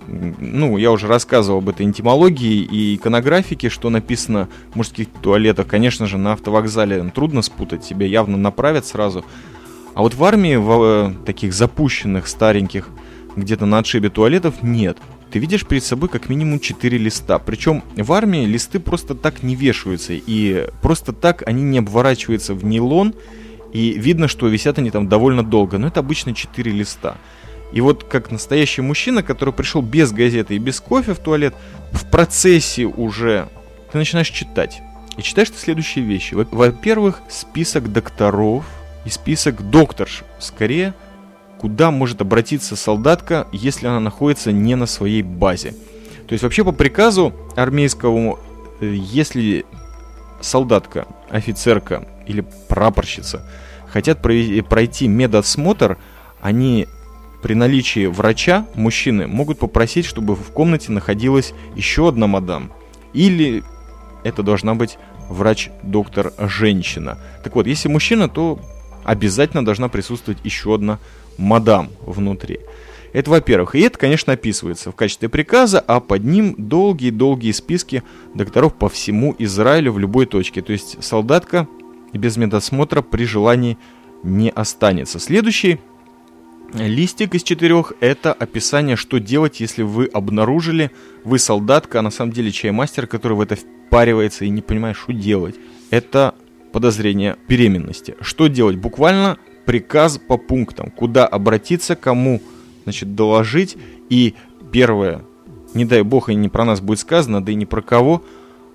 ну, 0.07 0.77
я 0.77 0.91
уже 0.91 1.07
рассказывал 1.07 1.59
об 1.59 1.67
этой 1.67 1.85
энтимологии 1.85 2.61
и 2.63 2.95
иконографике, 2.95 3.67
что 3.67 3.89
написано 3.89 4.47
в 4.71 4.77
мужских 4.77 5.09
туалетах. 5.21 5.67
Конечно 5.67 6.07
же, 6.07 6.17
на 6.17 6.31
автовокзале 6.31 7.11
трудно 7.13 7.41
спутать, 7.41 7.83
тебе 7.83 8.07
явно 8.07 8.37
направят 8.37 8.85
сразу. 8.85 9.25
А 9.97 10.01
вот 10.01 10.13
в 10.13 10.23
армии, 10.23 10.55
в 10.55 10.83
э, 10.83 11.25
таких 11.25 11.53
запущенных, 11.53 12.27
стареньких, 12.27 12.89
где-то 13.35 13.65
на 13.65 13.79
отшибе 13.79 14.11
туалетов 14.11 14.61
нет. 14.61 14.99
Ты 15.31 15.39
видишь 15.39 15.65
перед 15.65 15.83
собой 15.83 16.07
как 16.07 16.29
минимум 16.29 16.59
4 16.59 16.99
листа. 16.99 17.39
Причем 17.39 17.83
в 17.95 18.13
армии 18.13 18.45
листы 18.45 18.79
просто 18.79 19.15
так 19.15 19.41
не 19.41 19.55
вешаются. 19.55 20.13
И 20.13 20.69
просто 20.83 21.13
так 21.13 21.41
они 21.47 21.63
не 21.63 21.79
обворачиваются 21.79 22.53
в 22.53 22.63
нейлон. 22.63 23.15
И 23.73 23.93
видно, 23.97 24.27
что 24.27 24.47
висят 24.47 24.77
они 24.77 24.91
там 24.91 25.09
довольно 25.09 25.41
долго. 25.41 25.79
Но 25.79 25.87
это 25.87 26.01
обычно 26.01 26.35
4 26.35 26.71
листа. 26.71 27.17
И 27.71 27.81
вот 27.81 28.03
как 28.03 28.29
настоящий 28.29 28.81
мужчина, 28.81 29.23
который 29.23 29.51
пришел 29.51 29.81
без 29.81 30.11
газеты 30.11 30.57
и 30.57 30.59
без 30.59 30.79
кофе 30.79 31.15
в 31.15 31.17
туалет, 31.17 31.55
в 31.91 32.07
процессе 32.11 32.85
уже 32.85 33.49
ты 33.91 33.97
начинаешь 33.97 34.29
читать. 34.29 34.79
И 35.17 35.23
читаешь 35.23 35.49
ты 35.49 35.57
следующие 35.57 36.05
вещи. 36.05 36.35
Во-первых, 36.35 37.23
список 37.29 37.91
докторов, 37.91 38.63
и 39.07 39.09
список 39.09 39.69
докторш, 39.69 40.25
скорее, 40.37 40.93
куда 41.59 41.91
может 41.91 42.19
обратиться 42.19 42.75
солдатка, 42.75 43.47
если 43.53 43.87
она 43.87 44.01
находится 44.01 44.51
не 44.51 44.75
на 44.75 44.85
своей 44.85 45.21
базе. 45.21 45.71
То 46.27 46.33
есть 46.33 46.43
вообще 46.43 46.65
по 46.65 46.73
приказу 46.73 47.33
армейскому, 47.55 48.37
э, 48.81 48.93
если 48.93 49.65
солдатка, 50.41 51.07
офицерка 51.29 52.05
или 52.25 52.45
прапорщица 52.67 53.49
хотят 53.87 54.21
пройти 54.21 55.07
медосмотр, 55.07 55.97
они 56.41 56.85
при 57.41 57.53
наличии 57.53 58.07
врача, 58.07 58.67
мужчины, 58.75 59.25
могут 59.25 59.57
попросить, 59.57 60.05
чтобы 60.05 60.35
в 60.35 60.51
комнате 60.51 60.91
находилась 60.91 61.53
еще 61.77 62.09
одна 62.09 62.27
мадам. 62.27 62.73
Или 63.13 63.63
это 64.25 64.43
должна 64.43 64.75
быть 64.75 64.97
врач-доктор 65.29 66.33
женщина. 66.37 67.17
Так 67.45 67.55
вот, 67.55 67.67
если 67.67 67.87
мужчина, 67.87 68.27
то 68.27 68.59
обязательно 69.07 69.65
должна 69.65 69.87
присутствовать 69.87 70.39
еще 70.43 70.75
одна 70.75 70.99
мадам 71.37 71.89
внутри. 72.05 72.59
Это 73.13 73.31
во-первых. 73.31 73.73
И 73.73 73.79
это, 73.79 73.97
конечно, 73.97 74.33
описывается 74.33 74.91
в 74.91 74.95
качестве 74.95 75.29
приказа, 75.29 75.79
а 75.79 75.99
под 76.01 76.25
ним 76.25 76.55
долгие-долгие 76.57 77.53
списки 77.53 78.03
докторов 78.35 78.75
по 78.75 78.89
всему 78.89 79.33
Израилю 79.39 79.93
в 79.93 79.99
любой 79.99 80.25
точке. 80.25 80.61
То 80.61 80.73
есть 80.73 81.03
солдатка 81.03 81.67
без 82.13 82.37
медосмотра 82.37 83.01
при 83.01 83.23
желании 83.23 83.77
не 84.23 84.49
останется. 84.49 85.19
Следующий 85.19 85.79
листик 86.73 87.33
из 87.33 87.43
четырех– 87.43 87.93
это 88.01 88.33
описание, 88.33 88.97
что 88.97 89.19
делать, 89.19 89.61
если 89.61 89.83
вы 89.83 90.05
обнаружили, 90.07 90.91
вы 91.23 91.39
солдатка, 91.39 91.99
а 91.99 92.01
на 92.01 92.11
самом 92.11 92.33
деле 92.33 92.51
чаймастер, 92.51 93.07
который 93.07 93.37
в 93.37 93.41
это 93.41 93.55
впаривается 93.55 94.43
и 94.43 94.49
не 94.49 94.61
понимает, 94.61 94.97
что 94.97 95.13
делать. 95.13 95.55
Это 95.91 96.35
подозрения 96.71 97.37
беременности. 97.47 98.15
Что 98.21 98.47
делать? 98.47 98.77
Буквально 98.77 99.37
приказ 99.65 100.17
по 100.17 100.37
пунктам, 100.37 100.91
куда 100.91 101.27
обратиться, 101.27 101.95
кому 101.95 102.41
значит, 102.83 103.15
доложить. 103.15 103.77
И 104.09 104.35
первое, 104.71 105.21
не 105.73 105.85
дай 105.85 106.01
бог 106.01 106.29
и 106.29 106.35
не 106.35 106.49
про 106.49 106.65
нас 106.65 106.79
будет 106.81 106.99
сказано, 106.99 107.43
да 107.43 107.51
и 107.51 107.55
не 107.55 107.65
про 107.65 107.81
кого, 107.81 108.23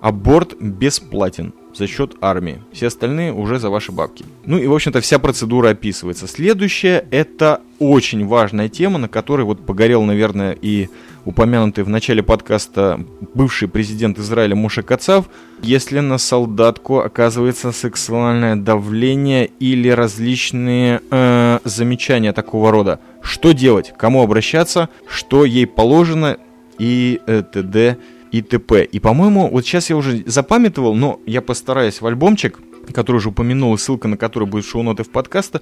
аборт 0.01 0.55
бесплатен 0.59 1.53
за 1.75 1.87
счет 1.87 2.15
армии. 2.21 2.61
Все 2.71 2.87
остальные 2.87 3.33
уже 3.33 3.59
за 3.59 3.69
ваши 3.69 3.91
бабки. 3.91 4.25
Ну 4.45 4.57
и, 4.57 4.67
в 4.67 4.73
общем-то, 4.73 5.01
вся 5.01 5.19
процедура 5.19 5.69
описывается. 5.69 6.27
Следующее, 6.27 7.05
это 7.11 7.61
очень 7.79 8.25
важная 8.25 8.69
тема, 8.69 8.99
на 8.99 9.07
которой 9.07 9.43
вот 9.43 9.65
погорел, 9.65 10.03
наверное, 10.03 10.57
и 10.61 10.89
упомянутый 11.25 11.83
в 11.83 11.89
начале 11.89 12.21
подкаста 12.21 12.99
бывший 13.33 13.67
президент 13.67 14.19
Израиля 14.19 14.55
Муша 14.55 14.83
Кацав, 14.83 15.25
если 15.61 15.99
на 15.99 16.17
солдатку 16.17 16.99
оказывается 16.99 17.71
сексуальное 17.71 18.55
давление 18.55 19.49
или 19.59 19.89
различные 19.89 21.01
э, 21.09 21.59
замечания 21.63 22.33
такого 22.33 22.71
рода. 22.71 22.99
Что 23.21 23.53
делать? 23.53 23.93
Кому 23.97 24.21
обращаться? 24.21 24.89
Что 25.07 25.45
ей 25.45 25.65
положено? 25.65 26.37
И 26.77 27.21
э, 27.27 27.43
т.д. 27.43 27.97
и 28.33 28.41
т.п. 28.41 28.83
И, 28.83 28.99
по-моему, 28.99 29.47
вот 29.47 29.63
сейчас 29.63 29.91
я 29.91 29.95
уже 29.95 30.23
запамятовал, 30.25 30.95
но 30.95 31.21
я 31.27 31.41
постараюсь 31.41 32.01
в 32.01 32.07
альбомчик, 32.07 32.59
который 32.91 33.17
уже 33.17 33.29
упомянул, 33.29 33.77
ссылка 33.77 34.07
на 34.07 34.17
который 34.17 34.47
будет 34.47 34.65
в 34.65 34.69
шоу-ноты 34.69 35.03
в 35.03 35.11
подкаста, 35.11 35.61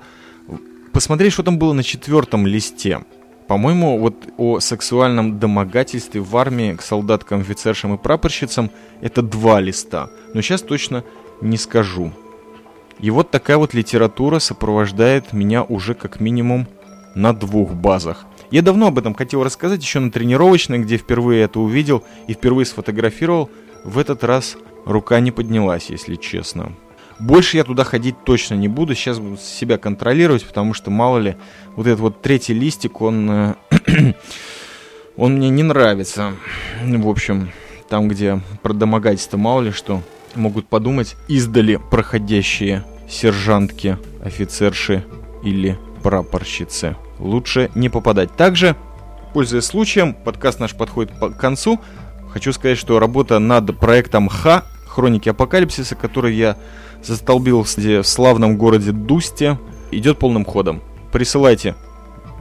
посмотреть, 0.93 1.33
что 1.33 1.43
там 1.43 1.59
было 1.59 1.73
на 1.73 1.83
четвертом 1.83 2.47
листе. 2.47 3.01
По-моему, 3.49 3.99
вот 3.99 4.15
о 4.37 4.61
сексуальном 4.61 5.37
домогательстве 5.37 6.21
в 6.21 6.37
армии 6.37 6.73
к 6.73 6.81
солдаткам, 6.81 7.41
офицершам 7.41 7.93
и 7.95 7.97
прапорщицам 7.97 8.71
это 9.01 9.21
два 9.21 9.59
листа. 9.59 10.09
Но 10.33 10.41
сейчас 10.41 10.61
точно 10.61 11.03
не 11.41 11.57
скажу. 11.57 12.13
И 13.01 13.09
вот 13.09 13.31
такая 13.31 13.57
вот 13.57 13.73
литература 13.73 14.39
сопровождает 14.39 15.33
меня 15.33 15.63
уже 15.63 15.93
как 15.93 16.21
минимум 16.21 16.67
на 17.15 17.33
двух 17.33 17.73
базах. 17.73 18.25
Я 18.51 18.61
давно 18.61 18.87
об 18.87 18.99
этом 18.99 19.13
хотел 19.13 19.43
рассказать, 19.43 19.81
еще 19.81 19.99
на 19.99 20.11
тренировочной, 20.11 20.79
где 20.79 20.97
впервые 20.97 21.43
это 21.43 21.59
увидел 21.59 22.03
и 22.27 22.33
впервые 22.33 22.65
сфотографировал. 22.65 23.49
В 23.85 23.97
этот 23.97 24.25
раз 24.25 24.57
рука 24.85 25.21
не 25.21 25.31
поднялась, 25.31 25.89
если 25.89 26.15
честно. 26.15 26.73
Больше 27.17 27.55
я 27.57 27.63
туда 27.63 27.85
ходить 27.85 28.15
точно 28.25 28.55
не 28.55 28.67
буду. 28.67 28.93
Сейчас 28.93 29.19
буду 29.19 29.37
себя 29.37 29.77
контролировать, 29.77 30.45
потому 30.45 30.73
что, 30.73 30.91
мало 30.91 31.19
ли, 31.19 31.37
вот 31.77 31.87
этот 31.87 32.01
вот 32.01 32.21
третий 32.21 32.53
листик, 32.53 32.99
он, 32.99 33.31
э, 33.31 33.55
он 35.15 35.35
мне 35.35 35.49
не 35.49 35.63
нравится. 35.63 36.33
В 36.83 37.07
общем, 37.07 37.51
там, 37.87 38.09
где 38.09 38.41
про 38.63 38.73
домогательство, 38.73 39.37
мало 39.37 39.61
ли 39.61 39.71
что, 39.71 40.01
могут 40.35 40.67
подумать 40.67 41.15
издали 41.29 41.79
проходящие 41.89 42.83
сержантки, 43.07 43.97
офицерши 44.23 45.05
или 45.43 45.77
прапорщицы. 46.01 46.95
Лучше 47.19 47.71
не 47.75 47.89
попадать. 47.89 48.35
Также, 48.35 48.75
пользуясь 49.33 49.65
случаем, 49.65 50.13
подкаст 50.13 50.59
наш 50.59 50.75
подходит 50.75 51.11
к 51.11 51.37
концу. 51.37 51.79
Хочу 52.31 52.51
сказать, 52.53 52.77
что 52.77 52.99
работа 52.99 53.39
над 53.39 53.77
проектом 53.79 54.29
Х, 54.29 54.65
Хроники 54.87 55.29
Апокалипсиса, 55.29 55.95
который 55.95 56.35
я 56.35 56.57
застолбил 57.03 57.63
в 57.63 58.03
славном 58.03 58.57
городе 58.57 58.91
Дусте, 58.91 59.57
идет 59.91 60.19
полным 60.19 60.45
ходом. 60.45 60.81
Присылайте 61.11 61.75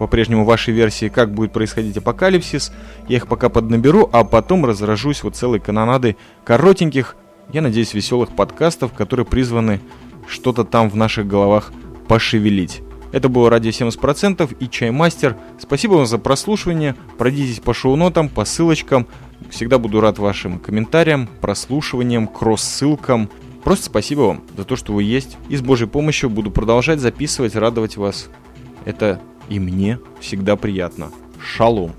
по-прежнему 0.00 0.46
ваши 0.46 0.72
версии, 0.72 1.11
как 1.11 1.34
будет 1.34 1.52
происходить 1.52 1.98
апокалипсис. 1.98 2.72
Я 3.06 3.18
их 3.18 3.26
пока 3.26 3.50
поднаберу, 3.50 4.08
а 4.12 4.24
потом 4.24 4.64
разражусь 4.64 5.22
вот 5.22 5.36
целой 5.36 5.61
канонадой 5.61 6.16
коротеньких, 6.44 7.16
я 7.52 7.61
надеюсь, 7.61 7.92
веселых 7.92 8.34
подкастов, 8.34 8.94
которые 8.94 9.26
призваны 9.26 9.80
что-то 10.26 10.64
там 10.64 10.88
в 10.88 10.96
наших 10.96 11.26
головах 11.26 11.70
пошевелить. 12.08 12.80
Это 13.12 13.28
было 13.28 13.50
радио 13.50 13.70
70% 13.70 14.56
и 14.58 14.68
Чаймастер. 14.68 15.36
Спасибо 15.58 15.94
вам 15.94 16.06
за 16.06 16.18
прослушивание. 16.18 16.94
Пройдитесь 17.18 17.61
по 17.61 17.74
шоу-нотам, 17.74 18.28
по 18.28 18.44
ссылочкам. 18.44 19.06
Всегда 19.50 19.78
буду 19.78 20.00
рад 20.00 20.18
вашим 20.18 20.58
комментариям, 20.58 21.28
прослушиваниям, 21.40 22.28
кросс-ссылкам. 22.28 23.30
Просто 23.64 23.86
спасибо 23.86 24.20
вам 24.20 24.42
за 24.56 24.64
то, 24.64 24.76
что 24.76 24.92
вы 24.92 25.02
есть. 25.02 25.36
И 25.48 25.56
с 25.56 25.62
Божьей 25.62 25.88
помощью 25.88 26.30
буду 26.30 26.50
продолжать 26.50 27.00
записывать, 27.00 27.56
радовать 27.56 27.96
вас. 27.96 28.30
Это 28.84 29.20
и 29.48 29.58
мне 29.58 29.98
всегда 30.20 30.56
приятно. 30.56 31.11
Шалом. 31.42 31.92